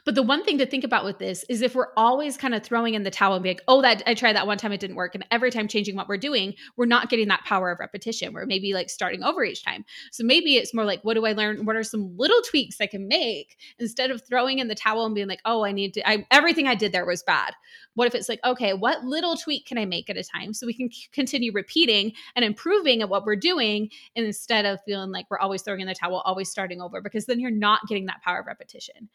But 0.04 0.14
the 0.14 0.22
one 0.22 0.44
thing 0.44 0.58
to 0.58 0.66
think 0.66 0.84
about 0.84 1.04
with 1.04 1.18
this 1.18 1.44
is 1.48 1.62
if 1.62 1.74
we're 1.74 1.92
always 1.96 2.36
kind 2.36 2.54
of 2.54 2.62
throwing 2.62 2.94
in 2.94 3.02
the 3.02 3.10
towel 3.10 3.34
and 3.34 3.42
being 3.42 3.56
like, 3.56 3.64
oh, 3.68 3.82
that 3.82 4.02
I 4.06 4.14
tried 4.14 4.36
that 4.36 4.46
one 4.46 4.58
time, 4.58 4.72
it 4.72 4.80
didn't 4.80 4.96
work. 4.96 5.14
And 5.14 5.24
every 5.30 5.50
time 5.50 5.68
changing 5.68 5.96
what 5.96 6.08
we're 6.08 6.16
doing, 6.16 6.54
we're 6.76 6.86
not 6.86 7.08
getting 7.10 7.28
that 7.28 7.44
power 7.44 7.70
of 7.70 7.80
repetition. 7.80 8.32
We're 8.32 8.46
maybe 8.46 8.74
like 8.74 8.90
starting 8.90 9.22
over 9.22 9.44
each 9.44 9.64
time. 9.64 9.84
So 10.12 10.24
maybe 10.24 10.56
it's 10.56 10.74
more 10.74 10.84
like, 10.84 11.02
what 11.02 11.14
do 11.14 11.26
I 11.26 11.32
learn? 11.32 11.64
What 11.64 11.76
are 11.76 11.82
some 11.82 12.16
little 12.16 12.40
tweaks 12.42 12.80
I 12.80 12.86
can 12.86 13.08
make 13.08 13.56
instead 13.78 14.10
of 14.10 14.22
throwing 14.26 14.58
in 14.58 14.68
the 14.68 14.74
towel 14.74 15.06
and 15.06 15.14
being 15.14 15.28
like, 15.28 15.42
oh, 15.44 15.64
I 15.64 15.72
need 15.72 15.94
to, 15.94 16.08
I, 16.08 16.26
everything 16.30 16.66
I 16.66 16.74
did 16.74 16.92
there 16.92 17.06
was 17.06 17.22
bad. 17.22 17.54
What 17.94 18.06
if 18.06 18.14
it's 18.14 18.28
like, 18.28 18.40
okay, 18.44 18.72
what 18.72 19.04
little 19.04 19.36
tweak 19.36 19.66
can 19.66 19.76
I 19.76 19.84
make 19.84 20.08
at 20.08 20.16
a 20.16 20.24
time 20.24 20.54
so 20.54 20.66
we 20.66 20.74
can 20.74 20.90
c- 20.90 21.08
continue 21.12 21.52
repeating 21.52 22.12
and 22.36 22.44
improving 22.44 23.02
at 23.02 23.08
what 23.08 23.24
we're 23.24 23.36
doing 23.36 23.90
instead 24.14 24.64
of 24.64 24.80
feeling 24.84 25.10
like 25.10 25.26
we're 25.30 25.38
always 25.38 25.62
throwing 25.62 25.80
in 25.80 25.86
the 25.86 25.94
towel, 25.94 26.22
always 26.24 26.50
starting 26.50 26.80
over, 26.80 27.00
because 27.00 27.26
then 27.26 27.40
you're 27.40 27.50
not 27.50 27.86
getting 27.88 28.06
that 28.06 28.22
power 28.22 28.40
of 28.40 28.46
repetition. 28.46 29.08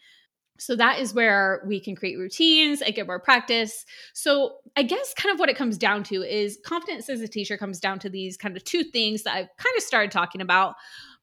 So 0.57 0.75
that 0.75 1.00
is 1.00 1.13
where 1.13 1.62
we 1.65 1.79
can 1.79 1.95
create 1.95 2.17
routines 2.17 2.81
and 2.81 2.95
get 2.95 3.07
more 3.07 3.19
practice. 3.19 3.85
So 4.13 4.57
I 4.75 4.83
guess 4.83 5.13
kind 5.13 5.33
of 5.33 5.39
what 5.39 5.50
it 5.50 5.57
comes 5.57 5.77
down 5.77 6.03
to 6.05 6.24
is 6.24 6.57
confidence 6.65 7.09
as 7.09 7.21
a 7.21 7.27
teacher 7.27 7.57
comes 7.57 7.79
down 7.79 8.00
to 8.00 8.09
these 8.09 8.38
kind 8.38 8.55
of 8.55 8.63
two 8.63 8.83
things 8.83 9.24
that 9.24 9.35
I've 9.35 9.57
kind 9.57 9.75
of 9.77 9.83
started 9.83 10.12
talking 10.12 10.41
about. 10.41 10.75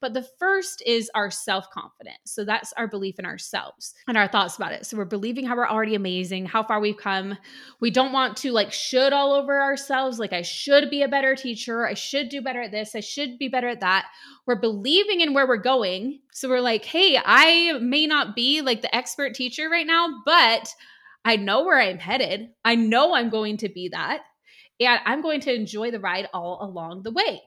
But 0.02 0.14
the 0.14 0.26
first 0.40 0.82
is 0.85 1.09
our 1.14 1.30
self 1.30 1.71
confidence. 1.71 2.18
So 2.25 2.44
that's 2.44 2.73
our 2.75 2.88
belief 2.88 3.21
in 3.21 3.25
ourselves 3.25 3.94
and 4.09 4.18
our 4.18 4.26
thoughts 4.26 4.56
about 4.56 4.73
it. 4.73 4.85
So 4.85 4.97
we're 4.97 5.04
believing 5.04 5.47
how 5.47 5.56
we're 5.56 5.68
already 5.68 5.94
amazing, 5.94 6.44
how 6.47 6.64
far 6.64 6.80
we've 6.80 6.97
come. 6.97 7.38
We 7.80 7.92
don't 7.92 8.12
want 8.12 8.37
to 8.38 8.50
like 8.50 8.73
should 8.73 9.12
all 9.12 9.32
over 9.32 9.62
ourselves, 9.62 10.18
like 10.18 10.32
I 10.32 10.42
should 10.42 10.90
be 10.90 11.02
a 11.02 11.09
better 11.09 11.37
teacher. 11.37 11.87
I 11.87 11.94
should 11.94 12.28
do 12.28 12.42
better 12.42 12.62
at 12.62 12.73
this. 12.73 12.97
I 12.97 13.00
should 13.00 13.38
be 13.38 13.47
better 13.47 13.68
at 13.68 13.80
that. 13.80 14.09
We're 14.44 14.61
believing 14.61 15.21
in 15.21 15.35
where 15.35 15.47
we're 15.47 15.56
going. 15.56 16.18
So 16.32 16.49
we're 16.49 16.61
like, 16.61 16.85
hey, 16.85 17.16
I 17.25 17.78
may 17.80 18.09
not 18.09 18.35
be 18.35 18.61
like 18.61 18.82
the 18.82 18.94
expert 18.94 19.35
teacher 19.35 19.71
right 19.71 19.87
now, 19.87 20.23
but 20.26 20.68
I 21.25 21.37
know 21.37 21.64
where 21.64 21.80
I'm 21.80 21.99
headed. 21.99 22.49
I 22.64 22.75
know 22.75 23.14
I'm 23.14 23.30
going 23.30 23.59
to 23.59 23.68
be 23.68 23.90
that. 23.90 24.23
And 24.80 25.00
I'm 25.06 25.23
going 25.23 25.40
to 25.42 25.54
enjoy 25.54 25.92
the 25.92 26.00
ride 26.00 26.28
all 26.35 26.59
along 26.61 27.04
the 27.04 27.12
way. 27.12 27.40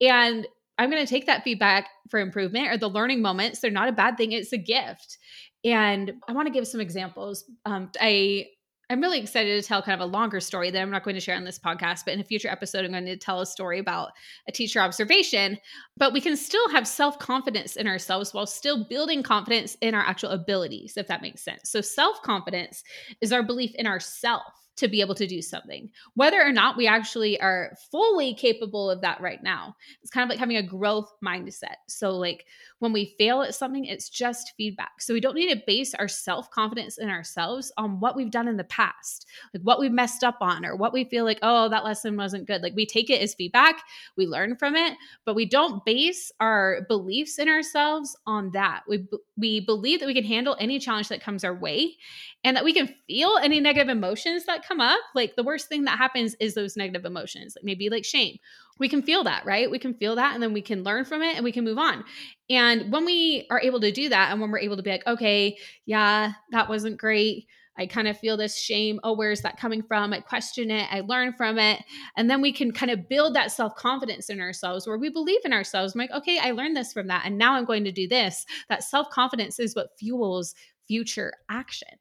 And 0.00 0.46
I'm 0.78 0.90
going 0.90 1.04
to 1.04 1.10
take 1.10 1.26
that 1.26 1.42
feedback 1.42 1.88
for 2.10 2.20
improvement 2.20 2.68
or 2.68 2.76
the 2.76 2.88
learning 2.88 3.22
moments. 3.22 3.60
They're 3.60 3.70
not 3.70 3.88
a 3.88 3.92
bad 3.92 4.16
thing. 4.16 4.32
It's 4.32 4.52
a 4.52 4.58
gift. 4.58 5.18
And 5.64 6.12
I 6.28 6.32
want 6.32 6.46
to 6.46 6.52
give 6.52 6.66
some 6.66 6.80
examples. 6.80 7.44
Um, 7.64 7.90
I 8.00 8.46
I'm 8.88 9.00
really 9.00 9.18
excited 9.18 9.60
to 9.60 9.66
tell 9.66 9.82
kind 9.82 10.00
of 10.00 10.08
a 10.08 10.12
longer 10.12 10.38
story 10.38 10.70
that 10.70 10.80
I'm 10.80 10.90
not 10.90 11.02
going 11.02 11.16
to 11.16 11.20
share 11.20 11.34
on 11.34 11.42
this 11.42 11.58
podcast, 11.58 12.04
but 12.04 12.14
in 12.14 12.20
a 12.20 12.24
future 12.24 12.48
episode, 12.48 12.84
I'm 12.84 12.92
going 12.92 13.04
to 13.06 13.16
tell 13.16 13.40
a 13.40 13.46
story 13.46 13.80
about 13.80 14.12
a 14.46 14.52
teacher 14.52 14.80
observation. 14.80 15.58
But 15.96 16.12
we 16.12 16.20
can 16.20 16.36
still 16.36 16.68
have 16.70 16.86
self 16.86 17.18
confidence 17.18 17.74
in 17.74 17.88
ourselves 17.88 18.32
while 18.32 18.46
still 18.46 18.86
building 18.88 19.24
confidence 19.24 19.76
in 19.80 19.94
our 19.94 20.02
actual 20.02 20.30
abilities, 20.30 20.96
if 20.96 21.08
that 21.08 21.22
makes 21.22 21.42
sense. 21.42 21.68
So, 21.70 21.80
self 21.80 22.22
confidence 22.22 22.84
is 23.20 23.32
our 23.32 23.42
belief 23.42 23.74
in 23.74 23.88
ourself 23.88 24.65
to 24.76 24.88
be 24.88 25.00
able 25.00 25.14
to 25.14 25.26
do 25.26 25.40
something, 25.40 25.90
whether 26.14 26.40
or 26.40 26.52
not 26.52 26.76
we 26.76 26.86
actually 26.86 27.40
are 27.40 27.74
fully 27.90 28.34
capable 28.34 28.90
of 28.90 29.00
that 29.00 29.20
right 29.20 29.42
now. 29.42 29.74
It's 30.02 30.10
kind 30.10 30.22
of 30.22 30.28
like 30.28 30.38
having 30.38 30.58
a 30.58 30.62
growth 30.62 31.10
mindset. 31.24 31.76
So, 31.88 32.10
like 32.10 32.44
when 32.78 32.92
we 32.92 33.14
fail 33.18 33.42
at 33.42 33.54
something, 33.54 33.86
it's 33.86 34.10
just 34.10 34.52
feedback. 34.56 35.00
So, 35.00 35.14
we 35.14 35.20
don't 35.20 35.34
need 35.34 35.52
to 35.52 35.62
base 35.66 35.94
our 35.94 36.08
self 36.08 36.50
confidence 36.50 36.98
in 36.98 37.08
ourselves 37.08 37.72
on 37.78 38.00
what 38.00 38.16
we've 38.16 38.30
done 38.30 38.48
in 38.48 38.58
the 38.58 38.64
past, 38.64 39.26
like 39.54 39.62
what 39.62 39.80
we've 39.80 39.92
messed 39.92 40.22
up 40.22 40.36
on, 40.40 40.66
or 40.66 40.76
what 40.76 40.92
we 40.92 41.04
feel 41.04 41.24
like, 41.24 41.38
oh, 41.42 41.68
that 41.70 41.84
lesson 41.84 42.16
wasn't 42.16 42.46
good. 42.46 42.62
Like 42.62 42.76
we 42.76 42.86
take 42.86 43.08
it 43.08 43.22
as 43.22 43.34
feedback, 43.34 43.80
we 44.16 44.26
learn 44.26 44.56
from 44.56 44.76
it, 44.76 44.96
but 45.24 45.34
we 45.34 45.46
don't 45.46 45.84
base 45.84 46.30
our 46.40 46.82
beliefs 46.88 47.38
in 47.38 47.48
ourselves 47.48 48.16
on 48.26 48.50
that. 48.52 48.82
We, 48.86 49.06
we 49.36 49.60
believe 49.60 50.00
that 50.00 50.06
we 50.06 50.14
can 50.14 50.24
handle 50.24 50.56
any 50.60 50.78
challenge 50.78 51.08
that 51.08 51.22
comes 51.22 51.44
our 51.44 51.54
way 51.54 51.96
and 52.44 52.56
that 52.56 52.64
we 52.64 52.72
can 52.72 52.94
feel 53.06 53.38
any 53.42 53.58
negative 53.58 53.88
emotions 53.88 54.44
that 54.44 54.65
come 54.66 54.80
up. 54.80 55.00
Like 55.14 55.36
the 55.36 55.42
worst 55.42 55.68
thing 55.68 55.84
that 55.84 55.98
happens 55.98 56.34
is 56.40 56.54
those 56.54 56.76
negative 56.76 57.04
emotions, 57.04 57.56
like 57.56 57.64
maybe 57.64 57.88
like 57.88 58.04
shame. 58.04 58.38
We 58.78 58.88
can 58.88 59.02
feel 59.02 59.24
that, 59.24 59.44
right? 59.46 59.70
We 59.70 59.78
can 59.78 59.94
feel 59.94 60.16
that 60.16 60.34
and 60.34 60.42
then 60.42 60.52
we 60.52 60.62
can 60.62 60.82
learn 60.82 61.04
from 61.04 61.22
it 61.22 61.36
and 61.36 61.44
we 61.44 61.52
can 61.52 61.64
move 61.64 61.78
on. 61.78 62.04
And 62.50 62.92
when 62.92 63.04
we 63.04 63.46
are 63.50 63.60
able 63.60 63.80
to 63.80 63.92
do 63.92 64.08
that 64.08 64.30
and 64.30 64.40
when 64.40 64.50
we're 64.50 64.58
able 64.58 64.76
to 64.76 64.82
be 64.82 64.90
like, 64.90 65.06
okay, 65.06 65.56
yeah, 65.86 66.32
that 66.50 66.68
wasn't 66.68 66.98
great. 66.98 67.46
I 67.78 67.86
kind 67.86 68.08
of 68.08 68.18
feel 68.18 68.36
this 68.36 68.56
shame. 68.58 69.00
Oh, 69.04 69.14
where's 69.14 69.42
that 69.42 69.58
coming 69.58 69.82
from? 69.82 70.12
I 70.12 70.20
question 70.20 70.70
it. 70.70 70.88
I 70.90 71.00
learn 71.00 71.32
from 71.34 71.58
it. 71.58 71.82
And 72.16 72.30
then 72.30 72.40
we 72.40 72.52
can 72.52 72.72
kind 72.72 72.90
of 72.90 73.08
build 73.08 73.34
that 73.34 73.52
self 73.52 73.76
confidence 73.76 74.30
in 74.30 74.40
ourselves 74.40 74.86
where 74.86 74.98
we 74.98 75.10
believe 75.10 75.40
in 75.44 75.52
ourselves. 75.52 75.94
I'm 75.94 75.98
like, 76.00 76.10
okay, 76.10 76.38
I 76.38 76.52
learned 76.52 76.76
this 76.76 76.92
from 76.92 77.08
that. 77.08 77.22
And 77.26 77.36
now 77.36 77.54
I'm 77.54 77.64
going 77.64 77.84
to 77.84 77.92
do 77.92 78.08
this. 78.08 78.46
That 78.68 78.82
self 78.82 79.10
confidence 79.10 79.60
is 79.60 79.74
what 79.76 79.98
fuels 79.98 80.54
future 80.86 81.32
action. 81.50 81.98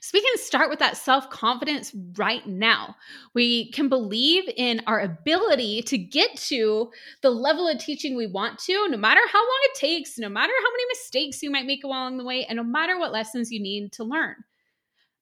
So 0.00 0.10
we 0.14 0.20
can 0.20 0.38
start 0.38 0.70
with 0.70 0.78
that 0.78 0.96
self 0.96 1.28
confidence 1.30 1.94
right 2.16 2.46
now. 2.46 2.96
We 3.34 3.70
can 3.72 3.88
believe 3.88 4.44
in 4.56 4.82
our 4.86 5.00
ability 5.00 5.82
to 5.82 5.98
get 5.98 6.36
to 6.48 6.90
the 7.22 7.30
level 7.30 7.68
of 7.68 7.78
teaching 7.78 8.16
we 8.16 8.26
want 8.26 8.58
to, 8.60 8.88
no 8.88 8.96
matter 8.96 9.20
how 9.32 9.38
long 9.40 9.58
it 9.64 9.78
takes, 9.78 10.18
no 10.18 10.28
matter 10.28 10.52
how 10.52 10.70
many 10.70 10.84
mistakes 10.90 11.42
you 11.42 11.50
might 11.50 11.66
make 11.66 11.84
along 11.84 12.18
the 12.18 12.24
way, 12.24 12.44
and 12.46 12.56
no 12.56 12.64
matter 12.64 12.98
what 12.98 13.12
lessons 13.12 13.50
you 13.50 13.60
need 13.60 13.92
to 13.92 14.04
learn 14.04 14.36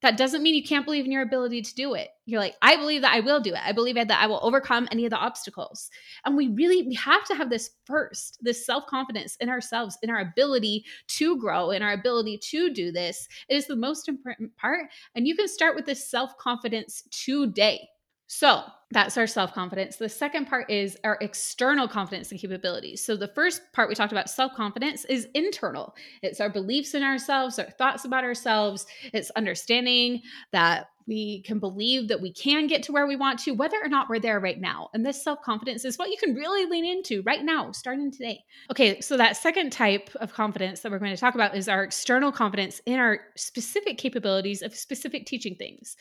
that 0.02 0.16
doesn't 0.16 0.42
mean 0.42 0.54
you 0.54 0.62
can't 0.62 0.85
believe 0.85 1.04
in 1.04 1.12
your 1.12 1.22
ability 1.22 1.62
to 1.62 1.74
do 1.74 1.94
it. 1.94 2.11
You're 2.26 2.40
like, 2.40 2.56
I 2.61 2.76
believe 2.76 3.02
that 3.02 3.14
I 3.14 3.20
will 3.20 3.40
do 3.40 3.54
it. 3.54 3.61
I 3.64 3.72
believe 3.72 3.94
that 3.94 4.11
I 4.11 4.26
will 4.26 4.40
overcome 4.42 4.87
any 4.90 5.04
of 5.04 5.11
the 5.11 5.16
obstacles. 5.16 5.90
And 6.24 6.37
we 6.37 6.48
really 6.48 6.87
we 6.87 6.94
have 6.94 7.24
to 7.26 7.35
have 7.35 7.50
this 7.50 7.70
first, 7.85 8.38
this 8.42 8.66
self-confidence 8.66 9.37
in 9.40 9.48
ourselves, 9.48 9.96
in 10.02 10.11
our 10.11 10.20
ability 10.20 10.85
to 11.09 11.38
grow, 11.38 11.70
in 11.70 11.82
our 11.82 11.92
ability 11.92 12.38
to 12.50 12.72
do 12.72 12.92
this. 12.92 13.26
It 13.48 13.56
is 13.56 13.66
the 13.66 13.76
most 13.76 14.09
important 14.09 14.56
part. 14.56 14.87
And 15.14 15.26
you 15.26 15.35
can 15.35 15.48
start 15.48 15.74
with 15.76 15.87
this 15.87 16.11
self-confidence 16.11 17.04
today. 17.11 17.88
So 18.26 18.62
that's 18.90 19.16
our 19.16 19.26
self 19.26 19.52
confidence. 19.52 19.96
The 19.96 20.08
second 20.08 20.46
part 20.46 20.70
is 20.70 20.96
our 21.04 21.18
external 21.20 21.88
confidence 21.88 22.30
and 22.30 22.40
capabilities. 22.40 23.04
So 23.04 23.16
the 23.16 23.28
first 23.28 23.62
part 23.72 23.88
we 23.88 23.94
talked 23.94 24.12
about 24.12 24.30
self 24.30 24.54
confidence 24.54 25.04
is 25.04 25.28
internal. 25.34 25.94
It's 26.22 26.40
our 26.40 26.50
beliefs 26.50 26.94
in 26.94 27.02
ourselves, 27.02 27.58
our 27.58 27.70
thoughts 27.70 28.04
about 28.04 28.24
ourselves. 28.24 28.86
It's 29.12 29.30
understanding 29.30 30.22
that 30.52 30.88
we 31.06 31.42
can 31.42 31.60
believe 31.60 32.08
that 32.08 32.20
we 32.20 32.32
can 32.32 32.66
get 32.66 32.82
to 32.84 32.92
where 32.92 33.06
we 33.06 33.14
want 33.14 33.38
to, 33.40 33.52
whether 33.52 33.76
or 33.82 33.88
not 33.88 34.08
we're 34.08 34.18
there 34.18 34.40
right 34.40 34.60
now. 34.60 34.88
And 34.92 35.06
this 35.06 35.22
self 35.22 35.40
confidence 35.42 35.84
is 35.84 35.98
what 35.98 36.10
you 36.10 36.16
can 36.18 36.34
really 36.34 36.68
lean 36.68 36.84
into 36.84 37.22
right 37.22 37.44
now, 37.44 37.70
starting 37.72 38.10
today. 38.10 38.44
Okay, 38.70 39.00
so 39.00 39.16
that 39.16 39.36
second 39.36 39.70
type 39.70 40.10
of 40.16 40.32
confidence 40.32 40.80
that 40.80 40.90
we're 40.90 40.98
going 40.98 41.14
to 41.14 41.20
talk 41.20 41.34
about 41.34 41.56
is 41.56 41.68
our 41.68 41.84
external 41.84 42.32
confidence 42.32 42.80
in 42.86 42.98
our 42.98 43.20
specific 43.36 43.98
capabilities 43.98 44.62
of 44.62 44.74
specific 44.74 45.26
teaching 45.26 45.54
things. 45.54 45.96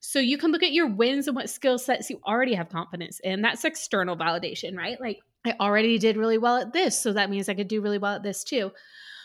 So 0.00 0.18
you 0.18 0.38
can 0.38 0.50
look 0.50 0.62
at 0.62 0.72
your 0.72 0.86
wins 0.86 1.26
and 1.26 1.36
what 1.36 1.50
skill 1.50 1.78
sets 1.78 2.10
you 2.10 2.20
already 2.26 2.54
have 2.54 2.70
confidence 2.70 3.20
in. 3.20 3.42
That's 3.42 3.64
external 3.64 4.16
validation, 4.16 4.76
right? 4.76 5.00
Like, 5.00 5.20
I 5.44 5.54
already 5.60 5.98
did 5.98 6.16
really 6.16 6.38
well 6.38 6.56
at 6.56 6.72
this, 6.72 6.98
so 6.98 7.12
that 7.12 7.30
means 7.30 7.48
I 7.48 7.54
could 7.54 7.68
do 7.68 7.80
really 7.80 7.98
well 7.98 8.14
at 8.14 8.22
this 8.22 8.42
too. 8.42 8.72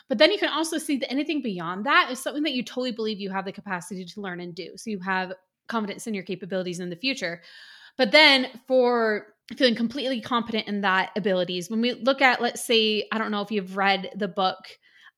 But 0.08 0.18
then 0.18 0.32
you 0.32 0.38
can 0.38 0.50
also 0.50 0.78
see 0.78 0.98
that 0.98 1.12
anything 1.12 1.42
beyond 1.42 1.86
that 1.86 2.12
is 2.12 2.20
something 2.20 2.44
that 2.44 2.54
you 2.54 2.64
totally 2.64 2.92
believe 2.92 3.20
you 3.20 3.32
have 3.32 3.46
the 3.46 3.52
capacity 3.52 4.06
to 4.06 4.22
learn 4.22 4.40
and 4.40 4.54
do. 4.54 4.74
So 4.76 4.90
you 4.90 5.00
have 5.00 5.34
confidence 5.68 6.08
in 6.08 6.14
your 6.14 6.24
capabilities 6.24 6.80
in 6.80 6.90
the 6.90 6.96
future. 6.96 7.42
But 7.98 8.12
then 8.12 8.48
for 8.68 9.28
feeling 9.58 9.76
completely 9.76 10.22
competent 10.22 10.68
in 10.68 10.82
that 10.82 11.12
abilities, 11.16 11.70
when 11.70 11.82
we 11.82 11.94
look 11.94 12.22
at, 12.22 12.42
let's 12.42 12.64
say, 12.64 13.08
I 13.12 13.18
don't 13.18 13.32
know 13.32 13.42
if 13.42 13.52
you've 13.52 13.78
read 13.78 14.12
the 14.16 14.28
book 14.28 14.58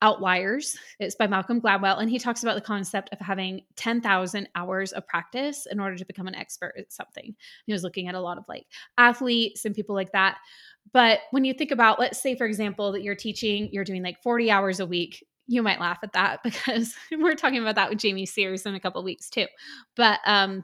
Outliers. 0.02 0.78
It's 1.00 1.16
by 1.16 1.28
Malcolm 1.28 1.60
Gladwell, 1.60 2.00
and 2.00 2.10
he 2.10 2.20
talks 2.20 2.44
about 2.44 2.56
the 2.56 2.62
concept 2.62 3.10
of 3.12 3.20
having 3.20 3.62
10,000 3.76 4.50
hours 4.56 4.92
of 4.94 5.08
practice 5.08 5.68
in 5.70 5.80
order 5.80 5.96
to 5.96 6.06
become 6.06 6.28
an 6.28 6.36
expert 6.36 6.74
at 6.78 6.92
something. 6.92 7.36
He 7.66 7.74
was 7.74 7.84
looking 7.84 8.08
at 8.08 8.16
a 8.16 8.22
lot 8.22 8.38
of 8.38 8.46
like 8.48 8.68
athletes 8.98 9.66
and 9.66 9.76
people 9.76 9.96
like 9.96 10.12
that. 10.12 10.38
But 10.94 11.20
when 11.32 11.46
you 11.46 11.54
think 11.54 11.72
about, 11.72 12.00
let's 12.00 12.22
say, 12.22 12.36
for 12.36 12.46
example, 12.46 12.92
that 12.92 13.04
you're 13.04 13.16
teaching, 13.16 13.70
you're 13.72 13.84
doing 13.84 14.04
like 14.04 14.22
40 14.22 14.52
hours 14.52 14.80
a 14.80 14.86
week. 14.86 15.26
You 15.48 15.64
might 15.64 15.80
laugh 15.80 16.00
at 16.04 16.14
that 16.14 16.42
because 16.44 16.94
we're 17.12 17.36
talking 17.36 17.62
about 17.62 17.76
that 17.76 17.90
with 17.90 18.00
Jamie 18.00 18.26
Sears 18.26 18.66
in 18.66 18.76
a 18.76 18.80
couple 18.80 19.04
weeks 19.04 19.30
too. 19.30 19.48
But 19.96 20.20
um, 20.26 20.64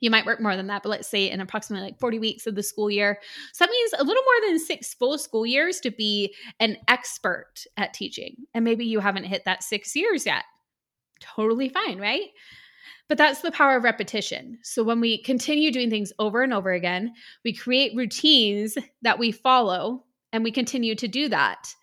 you 0.00 0.10
might 0.10 0.26
work 0.26 0.40
more 0.40 0.56
than 0.56 0.66
that, 0.68 0.82
but 0.82 0.90
let's 0.90 1.08
say 1.08 1.30
in 1.30 1.40
approximately 1.40 1.86
like 1.86 1.98
40 1.98 2.18
weeks 2.18 2.46
of 2.46 2.54
the 2.54 2.62
school 2.62 2.90
year. 2.90 3.18
So 3.52 3.64
that 3.64 3.70
means 3.70 3.92
a 3.98 4.04
little 4.04 4.22
more 4.22 4.48
than 4.48 4.58
six 4.58 4.94
full 4.94 5.18
school 5.18 5.46
years 5.46 5.80
to 5.80 5.90
be 5.90 6.34
an 6.60 6.76
expert 6.88 7.64
at 7.76 7.94
teaching. 7.94 8.36
And 8.54 8.64
maybe 8.64 8.84
you 8.84 9.00
haven't 9.00 9.24
hit 9.24 9.44
that 9.44 9.62
six 9.62 9.94
years 9.96 10.26
yet. 10.26 10.44
Totally 11.20 11.68
fine, 11.68 11.98
right? 11.98 12.28
But 13.08 13.18
that's 13.18 13.40
the 13.40 13.50
power 13.50 13.76
of 13.76 13.84
repetition. 13.84 14.58
So 14.62 14.84
when 14.84 15.00
we 15.00 15.22
continue 15.22 15.72
doing 15.72 15.88
things 15.88 16.12
over 16.18 16.42
and 16.42 16.52
over 16.52 16.72
again, 16.72 17.14
we 17.44 17.54
create 17.54 17.96
routines 17.96 18.76
that 19.02 19.18
we 19.18 19.32
follow 19.32 20.04
and 20.32 20.44
we 20.44 20.52
continue 20.52 20.94
to 20.96 21.08
do 21.08 21.28
that, 21.30 21.74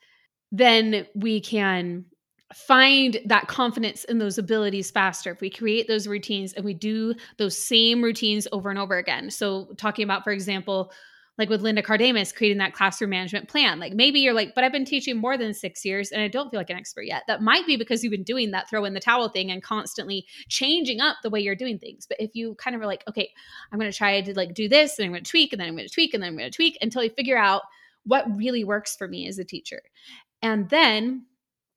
then 0.51 1.07
we 1.15 1.41
can 1.41 2.05
find 2.53 3.17
that 3.25 3.47
confidence 3.47 4.03
in 4.03 4.19
those 4.19 4.37
abilities 4.37 4.91
faster 4.91 5.31
if 5.31 5.41
we 5.41 5.49
create 5.49 5.87
those 5.87 6.07
routines 6.07 6.53
and 6.53 6.63
we 6.63 6.73
do 6.73 7.15
those 7.37 7.57
same 7.57 8.03
routines 8.03 8.47
over 8.51 8.69
and 8.69 8.77
over 8.77 8.97
again. 8.97 9.31
So, 9.31 9.73
talking 9.77 10.03
about, 10.03 10.23
for 10.23 10.31
example, 10.31 10.91
like 11.37 11.49
with 11.49 11.61
Linda 11.61 11.81
Kardamis 11.81 12.33
creating 12.33 12.59
that 12.59 12.73
classroom 12.73 13.09
management 13.09 13.49
plan. 13.49 13.79
Like 13.79 13.93
maybe 13.93 14.19
you're 14.19 14.33
like, 14.33 14.55
but 14.55 14.63
I've 14.63 14.71
been 14.71 14.85
teaching 14.85 15.17
more 15.17 15.37
than 15.37 15.53
six 15.53 15.83
years 15.83 16.11
and 16.11 16.21
I 16.21 16.27
don't 16.27 16.49
feel 16.49 16.59
like 16.59 16.69
an 16.69 16.77
expert 16.77 17.03
yet. 17.03 17.23
That 17.27 17.41
might 17.41 17.65
be 17.65 17.75
because 17.75 18.03
you've 18.03 18.11
been 18.11 18.23
doing 18.23 18.51
that 18.51 18.69
throw 18.69 18.85
in 18.85 18.93
the 18.93 18.99
towel 18.99 19.29
thing 19.29 19.51
and 19.51 19.61
constantly 19.61 20.25
changing 20.47 21.01
up 21.01 21.17
the 21.23 21.29
way 21.29 21.41
you're 21.41 21.55
doing 21.55 21.77
things. 21.77 22.05
But 22.07 22.21
if 22.21 22.35
you 22.35 22.55
kind 22.55 22.75
of 22.75 22.81
are 22.81 22.87
like, 22.87 23.03
okay, 23.09 23.29
I'm 23.71 23.79
going 23.79 23.91
to 23.91 23.97
try 23.97 24.21
to 24.21 24.33
like 24.33 24.53
do 24.53 24.69
this 24.69 24.97
and 24.97 25.05
I'm 25.05 25.11
going 25.11 25.23
to 25.23 25.29
tweak 25.29 25.51
and 25.51 25.59
then 25.59 25.67
I'm 25.67 25.75
going 25.75 25.87
to 25.87 25.93
tweak 25.93 26.13
and 26.13 26.23
then 26.23 26.29
I'm 26.29 26.37
going 26.37 26.49
to 26.49 26.55
tweak 26.55 26.77
until 26.81 27.03
you 27.03 27.09
figure 27.09 27.37
out 27.37 27.63
what 28.05 28.25
really 28.35 28.63
works 28.63 28.95
for 28.95 29.07
me 29.07 29.27
as 29.27 29.37
a 29.37 29.43
teacher. 29.43 29.81
And 30.41 30.69
then 30.69 31.25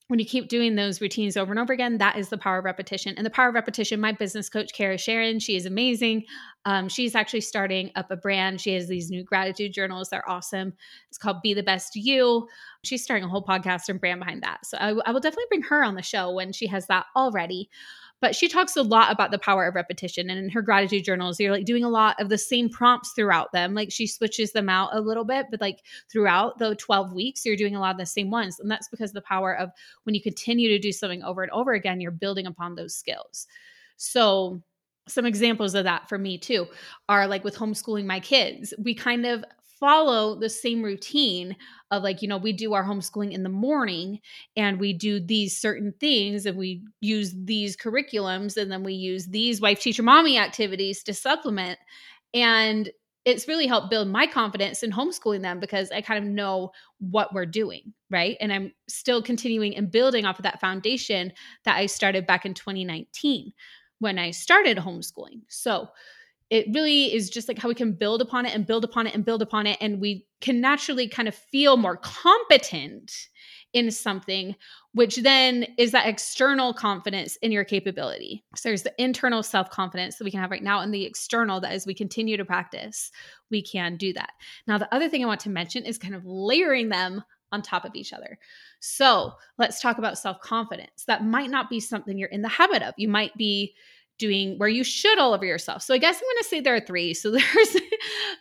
when 0.09 0.19
you 0.19 0.25
keep 0.25 0.49
doing 0.49 0.75
those 0.75 1.03
routines 1.03 1.37
over 1.37 1.53
and 1.53 1.61
over 1.61 1.73
again, 1.73 1.99
that 1.99 2.17
is 2.17 2.31
the 2.31 2.39
power 2.39 2.59
of 2.59 2.65
repetition. 2.65 3.15
And 3.17 3.27
the 3.27 3.31
power 3.31 3.51
of 3.51 3.55
repetition, 3.55 4.01
my 4.01 4.13
business 4.13 4.49
coach, 4.49 4.73
Kara 4.73 4.97
Sharon, 4.97 5.39
she 5.39 5.55
is 5.55 5.67
amazing. 5.67 6.25
Um, 6.65 6.89
she's 6.89 7.15
actually 7.15 7.43
starting 7.43 7.91
up 7.95 8.11
a 8.11 8.17
brand. 8.17 8.61
She 8.61 8.73
has 8.73 8.89
these 8.89 9.11
new 9.11 9.23
gratitude 9.23 9.75
journals. 9.75 10.09
They're 10.09 10.29
awesome. 10.29 10.73
It's 11.09 11.19
called 11.19 11.43
Be 11.43 11.53
the 11.53 11.63
Best 11.63 11.95
You. 11.95 12.49
She's 12.85 13.03
starting 13.03 13.25
a 13.25 13.29
whole 13.29 13.45
podcast 13.45 13.91
and 13.91 14.01
brand 14.01 14.21
behind 14.21 14.43
that. 14.43 14.65
So 14.65 14.79
I, 14.79 14.95
I 15.05 15.13
will 15.13 15.21
definitely 15.21 15.45
bring 15.51 15.63
her 15.63 15.85
on 15.85 15.95
the 15.95 16.03
show 16.03 16.33
when 16.33 16.53
she 16.53 16.67
has 16.69 16.87
that 16.87 17.05
already. 17.15 17.69
But 18.21 18.35
she 18.35 18.49
talks 18.49 18.77
a 18.77 18.83
lot 18.83 19.13
about 19.13 19.31
the 19.31 19.39
power 19.39 19.67
of 19.67 19.75
repetition. 19.75 20.29
And 20.29 20.39
in 20.39 20.49
her 20.51 20.63
gratitude 20.63 21.05
journals, 21.05 21.39
you're 21.39 21.53
like 21.53 21.65
doing 21.65 21.85
a 21.85 21.89
lot 21.89 22.21
of 22.21 22.29
the 22.29 22.39
same 22.39 22.69
prompts 22.69 23.13
throughout 23.13 23.53
them. 23.53 23.75
Like 23.75 23.93
she 23.93 24.07
switches 24.07 24.53
them 24.53 24.69
out 24.69 24.91
a 24.93 25.01
little 25.01 25.25
bit, 25.25 25.47
but 25.51 25.61
like 25.61 25.85
throughout 26.11 26.59
the 26.59 26.75
12 26.75 27.13
weeks, 27.13 27.47
you're 27.47 27.57
doing 27.57 27.77
a 27.77 27.81
lot 27.81 27.93
of 27.93 27.99
the 27.99 28.07
same 28.07 28.31
ones. 28.31 28.59
And 28.59 28.71
that's 28.71 28.89
because 28.89 29.13
the 29.13 29.23
power 29.23 29.57
of 29.57 29.71
when 30.03 30.15
you 30.15 30.23
continue 30.23 30.69
to 30.69 30.79
do 30.79 30.91
something 30.91 31.23
over 31.23 31.43
and 31.43 31.53
over 31.53 31.73
again, 31.73 32.01
you're 32.01 32.11
building 32.11 32.47
upon 32.47 32.75
those 32.75 32.95
skills. 32.95 33.47
So, 33.97 34.63
some 35.07 35.25
examples 35.25 35.75
of 35.75 35.85
that 35.85 36.07
for 36.07 36.19
me 36.19 36.37
too 36.37 36.67
are 37.09 37.27
like 37.27 37.43
with 37.43 37.57
homeschooling 37.57 38.05
my 38.05 38.21
kids. 38.21 38.75
We 38.79 38.95
kind 38.95 39.25
of 39.25 39.43
follow 39.79 40.35
the 40.35 40.49
same 40.49 40.83
routine 40.83 41.57
of 41.91 42.03
like 42.03 42.23
you 42.23 42.29
know 42.29 42.39
we 42.39 42.53
do 42.53 42.75
our 42.75 42.85
homeschooling 42.85 43.33
in 43.33 43.43
the 43.43 43.49
morning 43.49 44.21
and 44.57 44.81
we 44.81 44.93
do 44.93 45.21
these 45.21 45.57
certain 45.57 45.93
things 46.01 46.47
and 46.47 46.57
we 46.57 46.83
use 47.01 47.33
these 47.45 47.77
curriculums 47.77 48.57
and 48.57 48.71
then 48.71 48.83
we 48.83 48.95
use 48.95 49.27
these 49.27 49.61
wife 49.61 49.81
teacher 49.81 50.03
mommy 50.03 50.39
activities 50.39 51.03
to 51.03 51.15
supplement 51.15 51.79
and 52.35 52.91
it's 53.25 53.47
really 53.47 53.67
helped 53.67 53.91
build 53.91 54.09
my 54.09 54.27
confidence 54.27 54.83
in 54.83 54.91
homeschooling 54.91 55.43
them 55.43 55.61
because 55.61 55.91
I 55.91 56.01
kind 56.01 56.25
of 56.25 56.31
know 56.31 56.71
what 56.99 57.35
we're 57.35 57.45
doing, 57.45 57.93
right? 58.11 58.39
And 58.41 58.51
I'm 58.51 58.73
still 58.89 59.23
continuing 59.23 59.77
and 59.77 59.91
building 59.91 60.25
off 60.25 60.39
of 60.39 60.45
that 60.45 60.61
foundation 60.61 61.33
that 61.65 61.77
I 61.77 61.87
started 61.87 62.27
back 62.27 62.47
in 62.47 62.55
2019 62.55 63.53
when 63.99 64.19
I 64.19 64.31
started 64.31 64.79
homeschooling. 64.79 65.43
So, 65.49 65.89
it 66.51 66.67
really 66.73 67.13
is 67.15 67.29
just 67.29 67.47
like 67.49 67.59
how 67.59 67.69
we 67.69 67.75
can 67.75 67.93
build 67.93 68.23
upon 68.23 68.47
it 68.47 68.55
and 68.55 68.67
build 68.67 68.85
upon 68.85 69.07
it 69.07 69.15
and 69.15 69.25
build 69.25 69.43
upon 69.43 69.67
it 69.67 69.77
and 69.81 70.01
we 70.01 70.27
can 70.41 70.61
naturally 70.61 71.09
kind 71.09 71.29
of 71.29 71.35
feel 71.35 71.77
more 71.77 71.97
competent 71.97 73.29
in 73.75 73.91
something 73.91 74.57
which 74.95 75.17
then 75.17 75.67
is 75.77 75.93
that 75.93 76.07
external 76.07 76.73
confidence 76.73 77.37
in 77.37 77.53
your 77.53 77.65
capability 77.65 78.43
so 78.57 78.69
there's 78.69 78.83
the 78.83 79.03
internal 79.03 79.43
self-confidence 79.43 80.17
that 80.17 80.25
we 80.25 80.31
can 80.31 80.41
have 80.41 80.51
right 80.51 80.63
now 80.63 80.81
and 80.81 80.93
the 80.93 81.05
external 81.05 81.61
that 81.61 81.73
as 81.73 81.87
we 81.87 81.95
continue 81.95 82.37
to 82.37 82.45
practice 82.45 83.11
we 83.51 83.63
can 83.63 83.97
do 83.97 84.13
that 84.13 84.31
now 84.67 84.79
the 84.79 84.93
other 84.95 85.09
thing 85.09 85.23
i 85.23 85.27
want 85.27 85.41
to 85.41 85.51
mention 85.51 85.85
is 85.85 85.99
kind 85.99 86.15
of 86.15 86.25
layering 86.25 86.89
them 86.89 87.23
on 87.53 87.63
top 87.63 87.85
of 87.85 87.95
each 87.95 88.13
other. 88.13 88.39
So 88.81 89.33
let's 89.57 89.81
talk 89.81 89.99
about 89.99 90.19
self 90.19 90.41
confidence. 90.41 91.05
That 91.07 91.25
might 91.25 91.51
not 91.51 91.71
be 91.71 91.81
something 91.81 92.19
you're 92.19 92.29
in 92.29 92.43
the 92.43 92.49
habit 92.49 92.83
of. 92.83 92.95
You 92.97 93.09
might 93.09 93.35
be 93.37 93.75
doing 94.19 94.59
where 94.59 94.69
you 94.69 94.85
should 94.85 95.19
all 95.19 95.33
over 95.33 95.45
yourself. 95.45 95.83
So 95.83 95.95
I 95.95 95.99
guess 95.99 96.17
I'm 96.17 96.27
going 96.27 96.43
to 96.43 96.49
say 96.49 96.61
there 96.61 96.75
are 96.75 96.81
three. 96.81 97.15
So 97.15 97.31
there's 97.55 97.77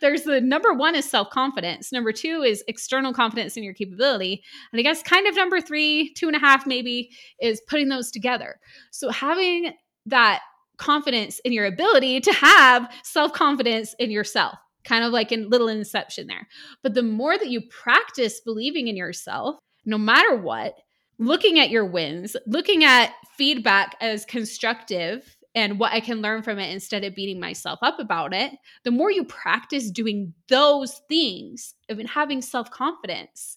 there's 0.00 0.22
the 0.22 0.40
number 0.40 0.72
one 0.72 0.94
is 0.94 1.08
self 1.08 1.30
confidence. 1.30 1.92
Number 1.92 2.12
two 2.12 2.42
is 2.42 2.64
external 2.68 3.12
confidence 3.12 3.56
in 3.56 3.62
your 3.62 3.74
capability, 3.74 4.42
and 4.72 4.80
I 4.80 4.82
guess 4.82 5.02
kind 5.02 5.26
of 5.26 5.36
number 5.36 5.60
three, 5.60 6.12
two 6.14 6.26
and 6.26 6.36
a 6.36 6.40
half 6.40 6.66
maybe 6.66 7.10
is 7.40 7.62
putting 7.68 7.88
those 7.88 8.10
together. 8.10 8.58
So 8.90 9.10
having 9.10 9.72
that 10.06 10.40
confidence 10.78 11.40
in 11.40 11.52
your 11.52 11.66
ability 11.66 12.20
to 12.20 12.32
have 12.32 12.90
self 13.02 13.32
confidence 13.32 13.94
in 13.98 14.10
yourself. 14.10 14.56
Kind 14.84 15.04
of 15.04 15.12
like 15.12 15.32
a 15.32 15.36
little 15.36 15.68
inception 15.68 16.28
there. 16.28 16.48
But 16.82 16.94
the 16.94 17.02
more 17.02 17.36
that 17.36 17.50
you 17.50 17.60
practice 17.68 18.40
believing 18.40 18.88
in 18.88 18.96
yourself, 18.96 19.58
no 19.84 19.98
matter 19.98 20.36
what, 20.36 20.74
looking 21.18 21.58
at 21.58 21.70
your 21.70 21.84
wins, 21.84 22.36
looking 22.46 22.84
at 22.84 23.12
feedback 23.36 23.96
as 24.00 24.24
constructive 24.24 25.36
and 25.58 25.80
what 25.80 25.92
I 25.92 25.98
can 25.98 26.22
learn 26.22 26.44
from 26.44 26.60
it 26.60 26.70
instead 26.70 27.02
of 27.02 27.16
beating 27.16 27.40
myself 27.40 27.80
up 27.82 27.98
about 27.98 28.32
it, 28.32 28.52
the 28.84 28.92
more 28.92 29.10
you 29.10 29.24
practice 29.24 29.90
doing 29.90 30.32
those 30.48 31.00
things, 31.08 31.74
even 31.88 32.06
having 32.06 32.40
self 32.40 32.70
confidence, 32.70 33.56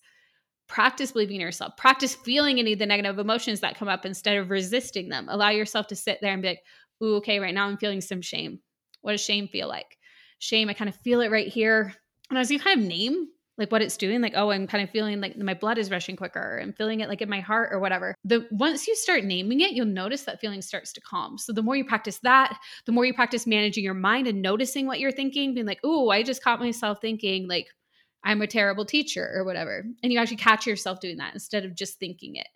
practice 0.68 1.12
believing 1.12 1.36
in 1.36 1.42
yourself, 1.42 1.78
practice 1.78 2.16
feeling 2.16 2.58
any 2.58 2.74
of 2.74 2.80
the 2.80 2.88
negative 2.88 3.20
emotions 3.20 3.60
that 3.60 3.78
come 3.78 3.88
up 3.88 4.04
instead 4.04 4.38
of 4.38 4.50
resisting 4.50 5.10
them. 5.10 5.28
Allow 5.30 5.50
yourself 5.50 5.86
to 5.88 5.96
sit 5.96 6.18
there 6.22 6.34
and 6.34 6.42
be 6.42 6.48
like, 6.48 6.64
ooh, 7.04 7.18
okay, 7.18 7.40
right 7.40 7.54
now 7.54 7.68
I'm 7.68 7.78
feeling 7.78 8.02
some 8.02 8.24
shame. 8.24 8.62
What 9.02 9.12
does 9.12 9.22
shame 9.22 9.48
feel 9.48 9.68
like? 9.68 10.00
Shame, 10.40 10.70
I 10.70 10.74
kind 10.74 10.90
of 10.90 10.96
feel 10.96 11.22
it 11.22 11.30
right 11.30 11.48
here. 11.48 11.94
And 12.32 12.40
as 12.40 12.50
you 12.50 12.60
kind 12.60 12.82
of 12.82 12.88
name 12.88 13.28
like 13.62 13.71
what 13.71 13.82
it's 13.82 13.95
doing 13.95 14.21
like 14.21 14.34
oh 14.36 14.52
i'm 14.52 14.67
kind 14.67 14.84
of 14.84 14.89
feeling 14.89 15.21
like 15.21 15.38
my 15.38 15.54
blood 15.54 15.78
is 15.78 15.89
rushing 15.89 16.15
quicker 16.15 16.60
i'm 16.62 16.74
feeling 16.74 17.00
it 17.00 17.08
like 17.08 17.21
in 17.21 17.30
my 17.30 17.39
heart 17.39 17.69
or 17.71 17.80
whatever. 17.80 18.15
The 18.26 18.47
once 18.52 18.88
you 18.88 18.95
start 18.95 19.24
naming 19.24 19.62
it 19.62 19.71
you'll 19.71 19.86
notice 19.86 20.24
that 20.24 20.41
feeling 20.41 20.62
starts 20.62 20.91
to 20.93 21.02
calm. 21.02 21.38
So 21.38 21.54
the 21.54 21.62
more 21.62 21.76
you 21.76 21.86
practice 21.86 22.19
that 22.24 22.58
the 22.86 22.91
more 22.91 23.06
you 23.06 23.13
practice 23.13 23.47
managing 23.47 23.84
your 23.84 23.93
mind 23.93 24.28
and 24.28 24.41
noticing 24.41 24.88
what 24.88 25.00
you're 25.00 25.12
thinking 25.12 25.54
being 25.54 25.65
like 25.65 25.80
oh 25.84 26.10
i 26.10 26.24
just 26.24 26.43
caught 26.43 26.60
myself 26.60 27.00
thinking 27.00 27.47
like 27.47 27.67
i'm 28.24 28.41
a 28.41 28.47
terrible 28.47 28.86
teacher 28.86 29.32
or 29.34 29.43
whatever. 29.43 29.86
And 30.04 30.12
you 30.12 30.19
actually 30.19 30.38
catch 30.38 30.65
yourself 30.65 31.00
doing 31.00 31.17
that 31.17 31.34
instead 31.34 31.63
of 31.63 31.76
just 31.76 32.00
thinking 32.00 32.36
it. 32.36 32.47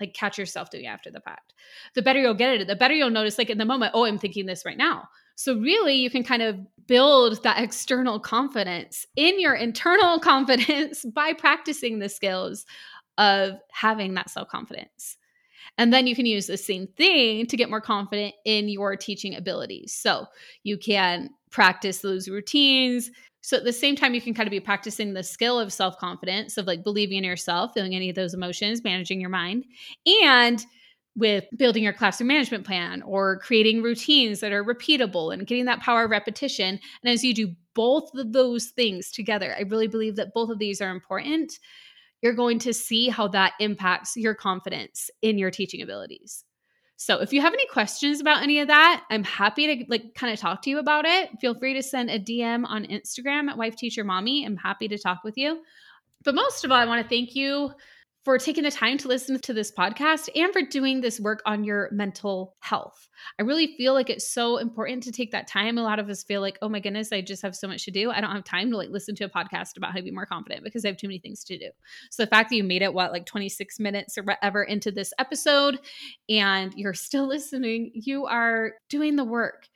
Like 0.00 0.14
catch 0.14 0.38
yourself 0.38 0.70
doing 0.70 0.86
after 0.86 1.10
the 1.10 1.20
fact. 1.20 1.52
The 1.94 2.02
better 2.02 2.20
you'll 2.20 2.34
get 2.34 2.54
at 2.54 2.60
it 2.62 2.66
the 2.66 2.76
better 2.76 2.94
you'll 2.94 3.10
notice 3.10 3.38
like 3.38 3.50
in 3.50 3.58
the 3.58 3.64
moment 3.64 3.92
oh 3.94 4.04
i'm 4.04 4.18
thinking 4.18 4.46
this 4.46 4.64
right 4.64 4.78
now 4.78 5.08
so 5.36 5.58
really 5.58 5.94
you 5.94 6.10
can 6.10 6.24
kind 6.24 6.42
of 6.42 6.58
build 6.86 7.42
that 7.42 7.62
external 7.62 8.20
confidence 8.20 9.06
in 9.16 9.40
your 9.40 9.54
internal 9.54 10.18
confidence 10.20 11.04
by 11.04 11.32
practicing 11.32 11.98
the 11.98 12.08
skills 12.08 12.66
of 13.18 13.54
having 13.70 14.14
that 14.14 14.30
self 14.30 14.48
confidence. 14.48 15.16
And 15.78 15.92
then 15.92 16.06
you 16.06 16.14
can 16.14 16.26
use 16.26 16.46
the 16.46 16.56
same 16.56 16.86
thing 16.86 17.46
to 17.46 17.56
get 17.56 17.70
more 17.70 17.80
confident 17.80 18.34
in 18.44 18.68
your 18.68 18.96
teaching 18.96 19.34
abilities. 19.34 19.94
So 19.94 20.26
you 20.64 20.76
can 20.76 21.30
practice 21.50 21.98
those 21.98 22.28
routines. 22.28 23.10
So 23.40 23.56
at 23.56 23.64
the 23.64 23.72
same 23.72 23.96
time, 23.96 24.14
you 24.14 24.20
can 24.20 24.34
kind 24.34 24.46
of 24.46 24.50
be 24.50 24.60
practicing 24.60 25.14
the 25.14 25.22
skill 25.22 25.58
of 25.58 25.72
self 25.72 25.96
confidence, 25.98 26.56
of 26.56 26.66
like 26.66 26.84
believing 26.84 27.18
in 27.18 27.24
yourself, 27.24 27.72
feeling 27.74 27.94
any 27.94 28.08
of 28.08 28.16
those 28.16 28.34
emotions, 28.34 28.84
managing 28.84 29.20
your 29.20 29.30
mind, 29.30 29.64
and 30.24 30.64
with 31.14 31.44
building 31.56 31.84
your 31.84 31.92
classroom 31.92 32.28
management 32.28 32.64
plan 32.64 33.02
or 33.02 33.38
creating 33.38 33.82
routines 33.82 34.40
that 34.40 34.52
are 34.52 34.64
repeatable 34.64 35.32
and 35.32 35.46
getting 35.46 35.66
that 35.66 35.80
power 35.80 36.04
of 36.04 36.10
repetition. 36.10 36.80
And 37.02 37.12
as 37.12 37.22
you 37.22 37.34
do 37.34 37.54
both 37.74 38.14
of 38.14 38.32
those 38.32 38.66
things 38.68 39.10
together, 39.10 39.54
I 39.56 39.62
really 39.62 39.88
believe 39.88 40.16
that 40.16 40.32
both 40.32 40.50
of 40.50 40.58
these 40.58 40.80
are 40.80 40.90
important. 40.90 41.58
You're 42.22 42.34
going 42.34 42.58
to 42.60 42.72
see 42.72 43.08
how 43.08 43.28
that 43.28 43.54
impacts 43.60 44.16
your 44.16 44.34
confidence 44.34 45.10
in 45.20 45.38
your 45.38 45.50
teaching 45.50 45.82
abilities. 45.82 46.44
So 46.96 47.20
if 47.20 47.32
you 47.32 47.40
have 47.40 47.52
any 47.52 47.66
questions 47.66 48.20
about 48.20 48.44
any 48.44 48.60
of 48.60 48.68
that, 48.68 49.02
I'm 49.10 49.24
happy 49.24 49.66
to 49.66 49.84
like 49.88 50.14
kind 50.14 50.32
of 50.32 50.38
talk 50.38 50.62
to 50.62 50.70
you 50.70 50.78
about 50.78 51.04
it. 51.04 51.30
Feel 51.40 51.58
free 51.58 51.74
to 51.74 51.82
send 51.82 52.10
a 52.10 52.18
DM 52.18 52.64
on 52.64 52.84
Instagram 52.84 53.50
at 53.50 53.58
wife 53.58 53.74
teacher 53.74 54.04
mommy. 54.04 54.46
I'm 54.46 54.56
happy 54.56 54.86
to 54.86 54.96
talk 54.96 55.24
with 55.24 55.36
you. 55.36 55.62
But 56.22 56.36
most 56.36 56.64
of 56.64 56.70
all, 56.70 56.78
I 56.78 56.86
want 56.86 57.02
to 57.02 57.08
thank 57.08 57.34
you 57.34 57.72
for 58.24 58.38
taking 58.38 58.62
the 58.62 58.70
time 58.70 58.98
to 58.98 59.08
listen 59.08 59.40
to 59.40 59.52
this 59.52 59.72
podcast 59.72 60.28
and 60.36 60.52
for 60.52 60.62
doing 60.62 61.00
this 61.00 61.18
work 61.18 61.42
on 61.44 61.64
your 61.64 61.88
mental 61.90 62.54
health. 62.60 63.08
I 63.38 63.42
really 63.42 63.74
feel 63.76 63.94
like 63.94 64.10
it's 64.10 64.32
so 64.32 64.58
important 64.58 65.02
to 65.04 65.12
take 65.12 65.32
that 65.32 65.48
time. 65.48 65.76
A 65.76 65.82
lot 65.82 65.98
of 65.98 66.08
us 66.08 66.22
feel 66.22 66.40
like, 66.40 66.56
oh 66.62 66.68
my 66.68 66.78
goodness, 66.78 67.12
I 67.12 67.20
just 67.20 67.42
have 67.42 67.56
so 67.56 67.66
much 67.66 67.84
to 67.84 67.90
do. 67.90 68.10
I 68.10 68.20
don't 68.20 68.30
have 68.30 68.44
time 68.44 68.70
to 68.70 68.76
like 68.76 68.90
listen 68.90 69.16
to 69.16 69.24
a 69.24 69.28
podcast 69.28 69.76
about 69.76 69.90
how 69.90 69.96
to 69.96 70.04
be 70.04 70.12
more 70.12 70.26
confident 70.26 70.62
because 70.62 70.84
I 70.84 70.88
have 70.88 70.96
too 70.96 71.08
many 71.08 71.18
things 71.18 71.42
to 71.44 71.58
do. 71.58 71.70
So 72.10 72.22
the 72.22 72.30
fact 72.30 72.50
that 72.50 72.56
you 72.56 72.64
made 72.64 72.82
it, 72.82 72.94
what, 72.94 73.12
like 73.12 73.26
26 73.26 73.80
minutes 73.80 74.16
or 74.16 74.22
whatever 74.22 74.62
into 74.62 74.92
this 74.92 75.12
episode 75.18 75.80
and 76.28 76.72
you're 76.76 76.94
still 76.94 77.26
listening, 77.32 77.90
you 77.94 78.26
are 78.26 78.74
doing 78.88 79.16
the 79.16 79.24
work 79.24 79.66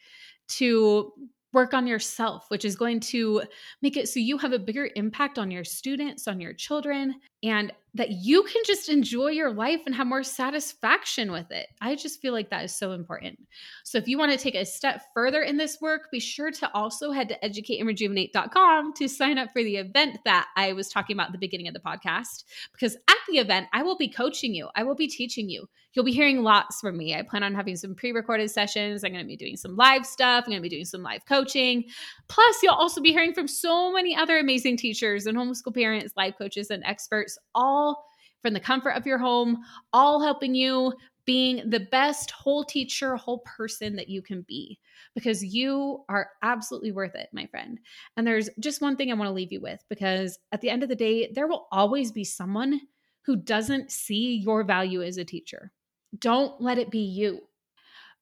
to 0.48 1.12
work 1.56 1.72
on 1.72 1.86
yourself, 1.86 2.44
which 2.48 2.66
is 2.66 2.76
going 2.76 3.00
to 3.00 3.42
make 3.80 3.96
it 3.96 4.08
so 4.08 4.20
you 4.20 4.36
have 4.36 4.52
a 4.52 4.58
bigger 4.58 4.90
impact 4.94 5.38
on 5.38 5.50
your 5.50 5.64
students, 5.64 6.28
on 6.28 6.38
your 6.38 6.52
children, 6.52 7.14
and 7.46 7.72
that 7.94 8.10
you 8.10 8.42
can 8.42 8.62
just 8.66 8.88
enjoy 8.88 9.28
your 9.28 9.52
life 9.52 9.80
and 9.86 9.94
have 9.94 10.06
more 10.06 10.22
satisfaction 10.22 11.32
with 11.32 11.50
it. 11.50 11.68
I 11.80 11.94
just 11.94 12.20
feel 12.20 12.34
like 12.34 12.50
that 12.50 12.64
is 12.64 12.76
so 12.76 12.92
important. 12.92 13.38
So 13.84 13.96
if 13.96 14.06
you 14.06 14.18
want 14.18 14.32
to 14.32 14.38
take 14.38 14.54
a 14.54 14.66
step 14.66 15.02
further 15.14 15.42
in 15.42 15.56
this 15.56 15.80
work, 15.80 16.10
be 16.10 16.20
sure 16.20 16.50
to 16.50 16.70
also 16.74 17.10
head 17.10 17.28
to 17.28 17.38
educateandrejuvenate.com 17.38 18.92
to 18.94 19.08
sign 19.08 19.38
up 19.38 19.50
for 19.52 19.62
the 19.62 19.76
event 19.76 20.18
that 20.24 20.48
I 20.56 20.74
was 20.74 20.88
talking 20.88 21.16
about 21.16 21.28
at 21.28 21.32
the 21.32 21.38
beginning 21.38 21.68
of 21.68 21.74
the 21.74 21.80
podcast. 21.80 22.44
Because 22.72 22.96
at 23.08 23.16
the 23.28 23.38
event, 23.38 23.68
I 23.72 23.82
will 23.82 23.96
be 23.96 24.08
coaching 24.08 24.54
you, 24.54 24.68
I 24.74 24.82
will 24.82 24.96
be 24.96 25.08
teaching 25.08 25.48
you. 25.48 25.68
You'll 25.96 26.04
be 26.04 26.12
hearing 26.12 26.42
lots 26.42 26.78
from 26.82 26.98
me. 26.98 27.14
I 27.14 27.22
plan 27.22 27.42
on 27.42 27.54
having 27.54 27.74
some 27.74 27.94
pre 27.94 28.12
recorded 28.12 28.50
sessions. 28.50 29.02
I'm 29.02 29.12
going 29.12 29.24
to 29.24 29.26
be 29.26 29.34
doing 29.34 29.56
some 29.56 29.76
live 29.76 30.04
stuff. 30.04 30.44
I'm 30.44 30.50
going 30.50 30.58
to 30.58 30.62
be 30.62 30.68
doing 30.68 30.84
some 30.84 31.02
live 31.02 31.24
coaching. 31.24 31.84
Plus, 32.28 32.62
you'll 32.62 32.74
also 32.74 33.00
be 33.00 33.12
hearing 33.12 33.32
from 33.32 33.48
so 33.48 33.90
many 33.90 34.14
other 34.14 34.36
amazing 34.36 34.76
teachers 34.76 35.24
and 35.24 35.38
homeschool 35.38 35.74
parents, 35.74 36.12
life 36.14 36.34
coaches, 36.36 36.70
and 36.70 36.84
experts, 36.84 37.35
all 37.54 38.06
from 38.42 38.54
the 38.54 38.60
comfort 38.60 38.90
of 38.90 39.06
your 39.06 39.18
home, 39.18 39.58
all 39.92 40.22
helping 40.22 40.54
you 40.54 40.92
being 41.24 41.68
the 41.68 41.80
best 41.80 42.30
whole 42.30 42.64
teacher, 42.64 43.16
whole 43.16 43.40
person 43.40 43.96
that 43.96 44.08
you 44.08 44.22
can 44.22 44.42
be 44.42 44.78
because 45.14 45.44
you 45.44 46.04
are 46.08 46.30
absolutely 46.42 46.92
worth 46.92 47.14
it, 47.16 47.28
my 47.32 47.46
friend. 47.46 47.80
And 48.16 48.26
there's 48.26 48.48
just 48.60 48.80
one 48.80 48.96
thing 48.96 49.10
I 49.10 49.14
want 49.14 49.28
to 49.28 49.34
leave 49.34 49.52
you 49.52 49.60
with 49.60 49.84
because 49.90 50.38
at 50.52 50.60
the 50.60 50.70
end 50.70 50.82
of 50.82 50.88
the 50.88 50.94
day, 50.94 51.30
there 51.34 51.48
will 51.48 51.66
always 51.72 52.12
be 52.12 52.24
someone 52.24 52.80
who 53.22 53.34
doesn't 53.34 53.90
see 53.90 54.36
your 54.36 54.62
value 54.62 55.02
as 55.02 55.16
a 55.18 55.24
teacher. 55.24 55.72
Don't 56.18 56.60
let 56.60 56.78
it 56.78 56.90
be 56.90 57.00
you. 57.00 57.40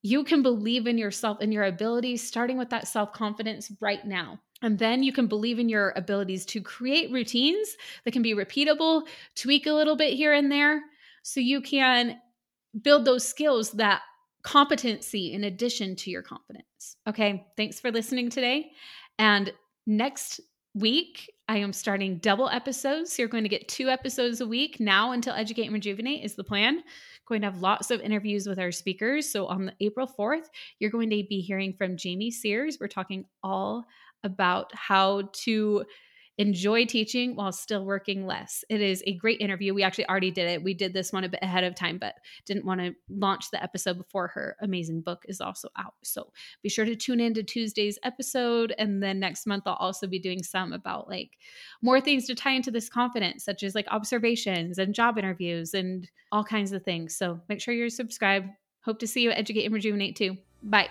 You 0.00 0.24
can 0.24 0.42
believe 0.42 0.86
in 0.86 0.98
yourself 0.98 1.38
and 1.40 1.52
your 1.52 1.64
abilities, 1.64 2.26
starting 2.26 2.56
with 2.56 2.70
that 2.70 2.88
self 2.88 3.12
confidence 3.12 3.70
right 3.80 4.04
now. 4.06 4.40
And 4.62 4.78
then 4.78 5.02
you 5.02 5.12
can 5.12 5.26
believe 5.26 5.58
in 5.58 5.68
your 5.68 5.92
abilities 5.96 6.46
to 6.46 6.60
create 6.60 7.12
routines 7.12 7.76
that 8.04 8.12
can 8.12 8.22
be 8.22 8.34
repeatable, 8.34 9.06
tweak 9.34 9.66
a 9.66 9.72
little 9.72 9.96
bit 9.96 10.14
here 10.14 10.32
and 10.32 10.50
there, 10.50 10.82
so 11.22 11.40
you 11.40 11.60
can 11.60 12.18
build 12.82 13.04
those 13.04 13.26
skills 13.26 13.72
that 13.72 14.02
competency 14.42 15.32
in 15.32 15.44
addition 15.44 15.96
to 15.96 16.10
your 16.10 16.22
confidence. 16.22 16.96
Okay, 17.06 17.46
thanks 17.56 17.80
for 17.80 17.90
listening 17.90 18.30
today. 18.30 18.70
And 19.18 19.52
next 19.86 20.40
week, 20.74 21.32
I 21.48 21.58
am 21.58 21.72
starting 21.72 22.18
double 22.18 22.48
episodes. 22.48 23.12
So 23.12 23.22
you're 23.22 23.28
going 23.28 23.44
to 23.44 23.48
get 23.48 23.68
two 23.68 23.88
episodes 23.88 24.40
a 24.40 24.46
week 24.46 24.80
now 24.80 25.12
until 25.12 25.34
Educate 25.34 25.64
and 25.64 25.74
Rejuvenate 25.74 26.24
is 26.24 26.34
the 26.34 26.44
plan 26.44 26.82
going 27.26 27.40
to 27.40 27.50
have 27.50 27.60
lots 27.60 27.90
of 27.90 28.00
interviews 28.00 28.46
with 28.46 28.58
our 28.58 28.72
speakers. 28.72 29.30
So 29.30 29.46
on 29.46 29.72
April 29.80 30.06
4th, 30.06 30.46
you're 30.78 30.90
going 30.90 31.10
to 31.10 31.24
be 31.28 31.40
hearing 31.40 31.72
from 31.72 31.96
Jamie 31.96 32.30
Sears. 32.30 32.78
We're 32.80 32.88
talking 32.88 33.24
all 33.42 33.84
about 34.24 34.74
how 34.74 35.28
to 35.44 35.84
enjoy 36.38 36.84
teaching 36.84 37.36
while 37.36 37.52
still 37.52 37.84
working 37.84 38.26
less. 38.26 38.64
It 38.68 38.80
is 38.80 39.02
a 39.06 39.16
great 39.16 39.40
interview. 39.40 39.72
We 39.72 39.84
actually 39.84 40.08
already 40.08 40.32
did 40.32 40.48
it. 40.48 40.62
We 40.62 40.74
did 40.74 40.92
this 40.92 41.12
one 41.12 41.24
a 41.24 41.28
bit 41.28 41.40
ahead 41.42 41.64
of 41.64 41.76
time, 41.76 41.98
but 41.98 42.14
didn't 42.44 42.64
want 42.64 42.80
to 42.80 42.94
launch 43.08 43.50
the 43.50 43.62
episode 43.62 43.98
before 43.98 44.28
her 44.28 44.56
amazing 44.60 45.02
book 45.02 45.22
is 45.28 45.40
also 45.40 45.68
out. 45.78 45.94
So 46.02 46.32
be 46.62 46.68
sure 46.68 46.84
to 46.84 46.96
tune 46.96 47.20
in 47.20 47.34
to 47.34 47.42
Tuesday's 47.42 47.98
episode. 48.02 48.74
And 48.78 49.02
then 49.02 49.20
next 49.20 49.46
month, 49.46 49.64
I'll 49.66 49.74
also 49.74 50.06
be 50.06 50.18
doing 50.18 50.42
some 50.42 50.72
about 50.72 51.08
like 51.08 51.30
more 51.82 52.00
things 52.00 52.26
to 52.26 52.34
tie 52.34 52.52
into 52.52 52.72
this 52.72 52.88
confidence, 52.88 53.44
such 53.44 53.62
as 53.62 53.74
like 53.74 53.86
observations 53.90 54.78
and 54.78 54.94
job 54.94 55.18
interviews 55.18 55.72
and 55.72 56.10
all 56.32 56.42
kinds 56.42 56.72
of 56.72 56.82
things. 56.82 57.16
So 57.16 57.40
make 57.48 57.60
sure 57.60 57.74
you're 57.74 57.90
subscribed. 57.90 58.48
Hope 58.84 58.98
to 58.98 59.06
see 59.06 59.22
you 59.22 59.30
at 59.30 59.38
Educate 59.38 59.66
and 59.66 59.74
Rejuvenate 59.74 60.16
too. 60.16 60.36
Bye. 60.62 60.88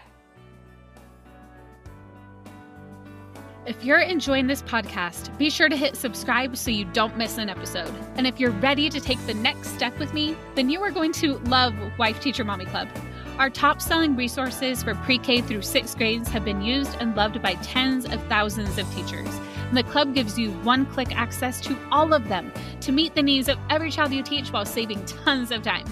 If 3.65 3.82
you're 3.86 3.99
enjoying 3.99 4.47
this 4.47 4.62
podcast, 4.62 5.38
be 5.38 5.49
sure 5.49 5.69
to 5.69 5.78
hit 5.78 5.95
subscribe 5.95 6.58
so 6.58 6.69
you 6.69 6.84
don't 6.84 7.15
miss 7.15 7.38
an 7.38 7.47
episode. 7.47 7.93
And 8.15 8.28
if 8.28 8.38
you're 8.38 8.52
ready 8.52 8.89
to 8.89 8.99
take 8.99 9.26
the 9.26 9.34
next 9.34 9.69
step 9.69 9.97
with 9.99 10.13
me, 10.13 10.36
then 10.56 10.69
you 10.69 10.82
are 10.84 10.91
going 10.91 11.13
to 11.13 11.38
love 11.45 11.73
Wife 11.97 12.19
Teacher 12.19 12.43
Mommy 12.43 12.65
Club. 12.65 12.89
Our 13.38 13.49
top 13.49 13.82
selling 13.82 14.17
resources 14.17 14.84
for 14.84 14.95
pre 14.95 15.17
K 15.17 15.39
through 15.39 15.62
sixth 15.62 15.97
grades 15.97 16.28
have 16.28 16.43
been 16.43 16.62
used 16.62 16.97
and 16.99 17.15
loved 17.15 17.41
by 17.41 17.54
tens 17.56 18.04
of 18.04 18.21
thousands 18.28 18.78
of 18.78 18.93
teachers. 18.93 19.30
And 19.69 19.78
the 19.78 19.84
club 19.84 20.13
gives 20.13 20.38
you 20.38 20.52
one 20.63 20.86
click 20.86 21.15
access 21.15 21.62
to 21.62 21.78
all 21.89 22.13
of 22.13 22.28
them 22.28 22.52
to 22.82 22.91
meet 22.91 23.15
the 23.15 23.23
needs 23.23 23.47
of 23.47 23.58
every 23.69 23.91
child 23.91 24.12
you 24.12 24.23
teach 24.23 24.52
while 24.52 24.65
saving 24.65 25.06
tons 25.06 25.52
of 25.52 25.62
time. 25.62 25.86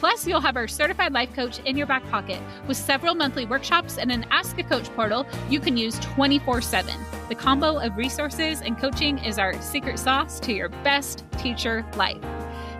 Plus, 0.00 0.26
you'll 0.26 0.40
have 0.40 0.56
our 0.56 0.66
certified 0.66 1.12
life 1.12 1.30
coach 1.34 1.58
in 1.66 1.76
your 1.76 1.86
back 1.86 2.02
pocket 2.08 2.40
with 2.66 2.78
several 2.78 3.14
monthly 3.14 3.44
workshops 3.44 3.98
and 3.98 4.10
an 4.10 4.24
Ask 4.30 4.58
a 4.58 4.62
Coach 4.62 4.88
portal 4.96 5.26
you 5.50 5.60
can 5.60 5.76
use 5.76 5.98
24 5.98 6.62
7. 6.62 6.94
The 7.28 7.34
combo 7.34 7.78
of 7.78 7.94
resources 7.98 8.62
and 8.62 8.78
coaching 8.78 9.18
is 9.18 9.38
our 9.38 9.60
secret 9.60 9.98
sauce 9.98 10.40
to 10.40 10.54
your 10.54 10.70
best 10.70 11.26
teacher 11.36 11.84
life. 11.96 12.24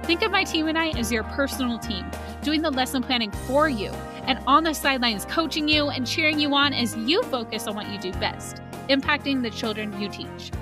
Think 0.04 0.22
of 0.22 0.30
my 0.30 0.44
team 0.44 0.66
and 0.68 0.78
I 0.78 0.98
as 0.98 1.12
your 1.12 1.24
personal 1.24 1.78
team, 1.78 2.10
doing 2.42 2.62
the 2.62 2.70
lesson 2.70 3.02
planning 3.02 3.30
for 3.46 3.68
you 3.68 3.90
and 4.24 4.38
on 4.46 4.64
the 4.64 4.72
sidelines 4.72 5.26
coaching 5.26 5.68
you 5.68 5.90
and 5.90 6.06
cheering 6.06 6.40
you 6.40 6.54
on 6.54 6.72
as 6.72 6.96
you 6.96 7.22
focus 7.24 7.66
on 7.66 7.74
what 7.74 7.90
you 7.90 7.98
do 7.98 8.12
best, 8.12 8.62
impacting 8.88 9.42
the 9.42 9.50
children 9.50 10.00
you 10.00 10.08
teach. 10.08 10.52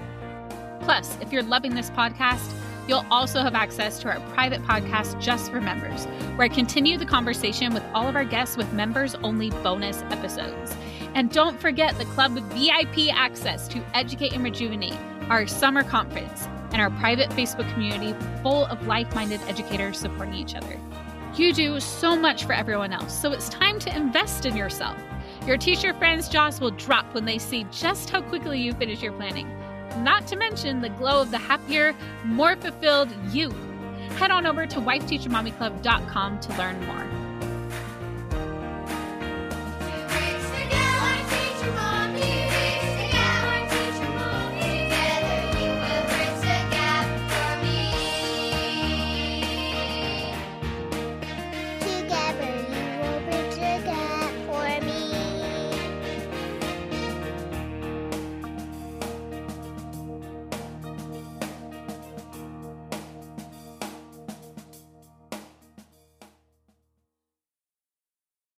Plus, 0.81 1.17
if 1.21 1.33
you're 1.33 1.45
loving 1.45 1.77
this 1.77 1.91
podcast, 1.91 2.53
You'll 2.89 3.05
also 3.11 3.43
have 3.43 3.55
access 3.55 3.99
to 4.01 4.09
our 4.09 4.19
private 4.31 4.63
podcast 4.63 5.21
just 5.21 5.53
for 5.53 5.61
members, 5.61 6.07
where 6.37 6.47
I 6.47 6.49
continue 6.49 6.97
the 6.97 7.05
conversation 7.05 7.75
with 7.75 7.83
all 7.93 8.09
of 8.09 8.17
our 8.17 8.25
guests 8.25 8.57
with 8.57 8.73
members 8.73 9.15
only 9.17 9.51
bonus 9.51 10.01
episodes. 10.11 10.75
And 11.15 11.31
don't 11.31 11.61
forget 11.61 11.99
the 11.99 12.07
club 12.07 12.35
with 12.35 12.45
VIP 12.45 13.15
access 13.15 13.69
to 13.69 13.85
Educate 13.93 14.33
and 14.33 14.43
Rejuvenate, 14.43 14.97
our 15.29 15.47
summer 15.47 15.85
conference, 15.85 16.49
and 16.73 16.81
our 16.81 16.91
private 16.93 17.29
Facebook 17.31 17.71
community 17.75 18.17
full 18.43 18.65
of 18.67 18.87
like 18.87 19.15
minded 19.15 19.43
educators 19.43 19.99
supporting 19.99 20.35
each 20.35 20.55
other. 20.55 20.81
You 21.35 21.53
do 21.53 21.81
so 21.81 22.17
much 22.17 22.47
for 22.47 22.55
everyone 22.55 22.95
else, 22.95 23.13
so 23.13 23.33
it's 23.33 23.51
time 23.51 23.79
to 23.81 23.95
invest 23.95 24.47
in 24.47 24.57
yourself. 24.57 24.97
Your 25.47 25.59
teacher 25.59 25.93
friends' 25.93 26.29
jaws 26.29 26.59
will 26.59 26.71
drop 26.71 27.13
when 27.15 27.27
they 27.27 27.39
see 27.39 27.67
just 27.71 28.09
how 28.09 28.23
quickly 28.23 28.59
you 28.59 28.73
finish 28.73 29.03
your 29.03 29.13
planning 29.13 29.58
not 29.99 30.27
to 30.29 30.37
mention 30.37 30.81
the 30.81 30.89
glow 30.91 31.21
of 31.23 31.31
the 31.31 31.39
happier, 31.39 31.95
more 32.25 32.57
fulfilled 32.57 33.13
you. 33.31 33.51
Head 34.17 34.31
on 34.31 34.47
over 34.47 34.67
to 34.67 34.77
wifeteachermommyclub.com 34.81 36.41
to 36.41 36.59
learn 36.59 36.87
more. 36.87 37.28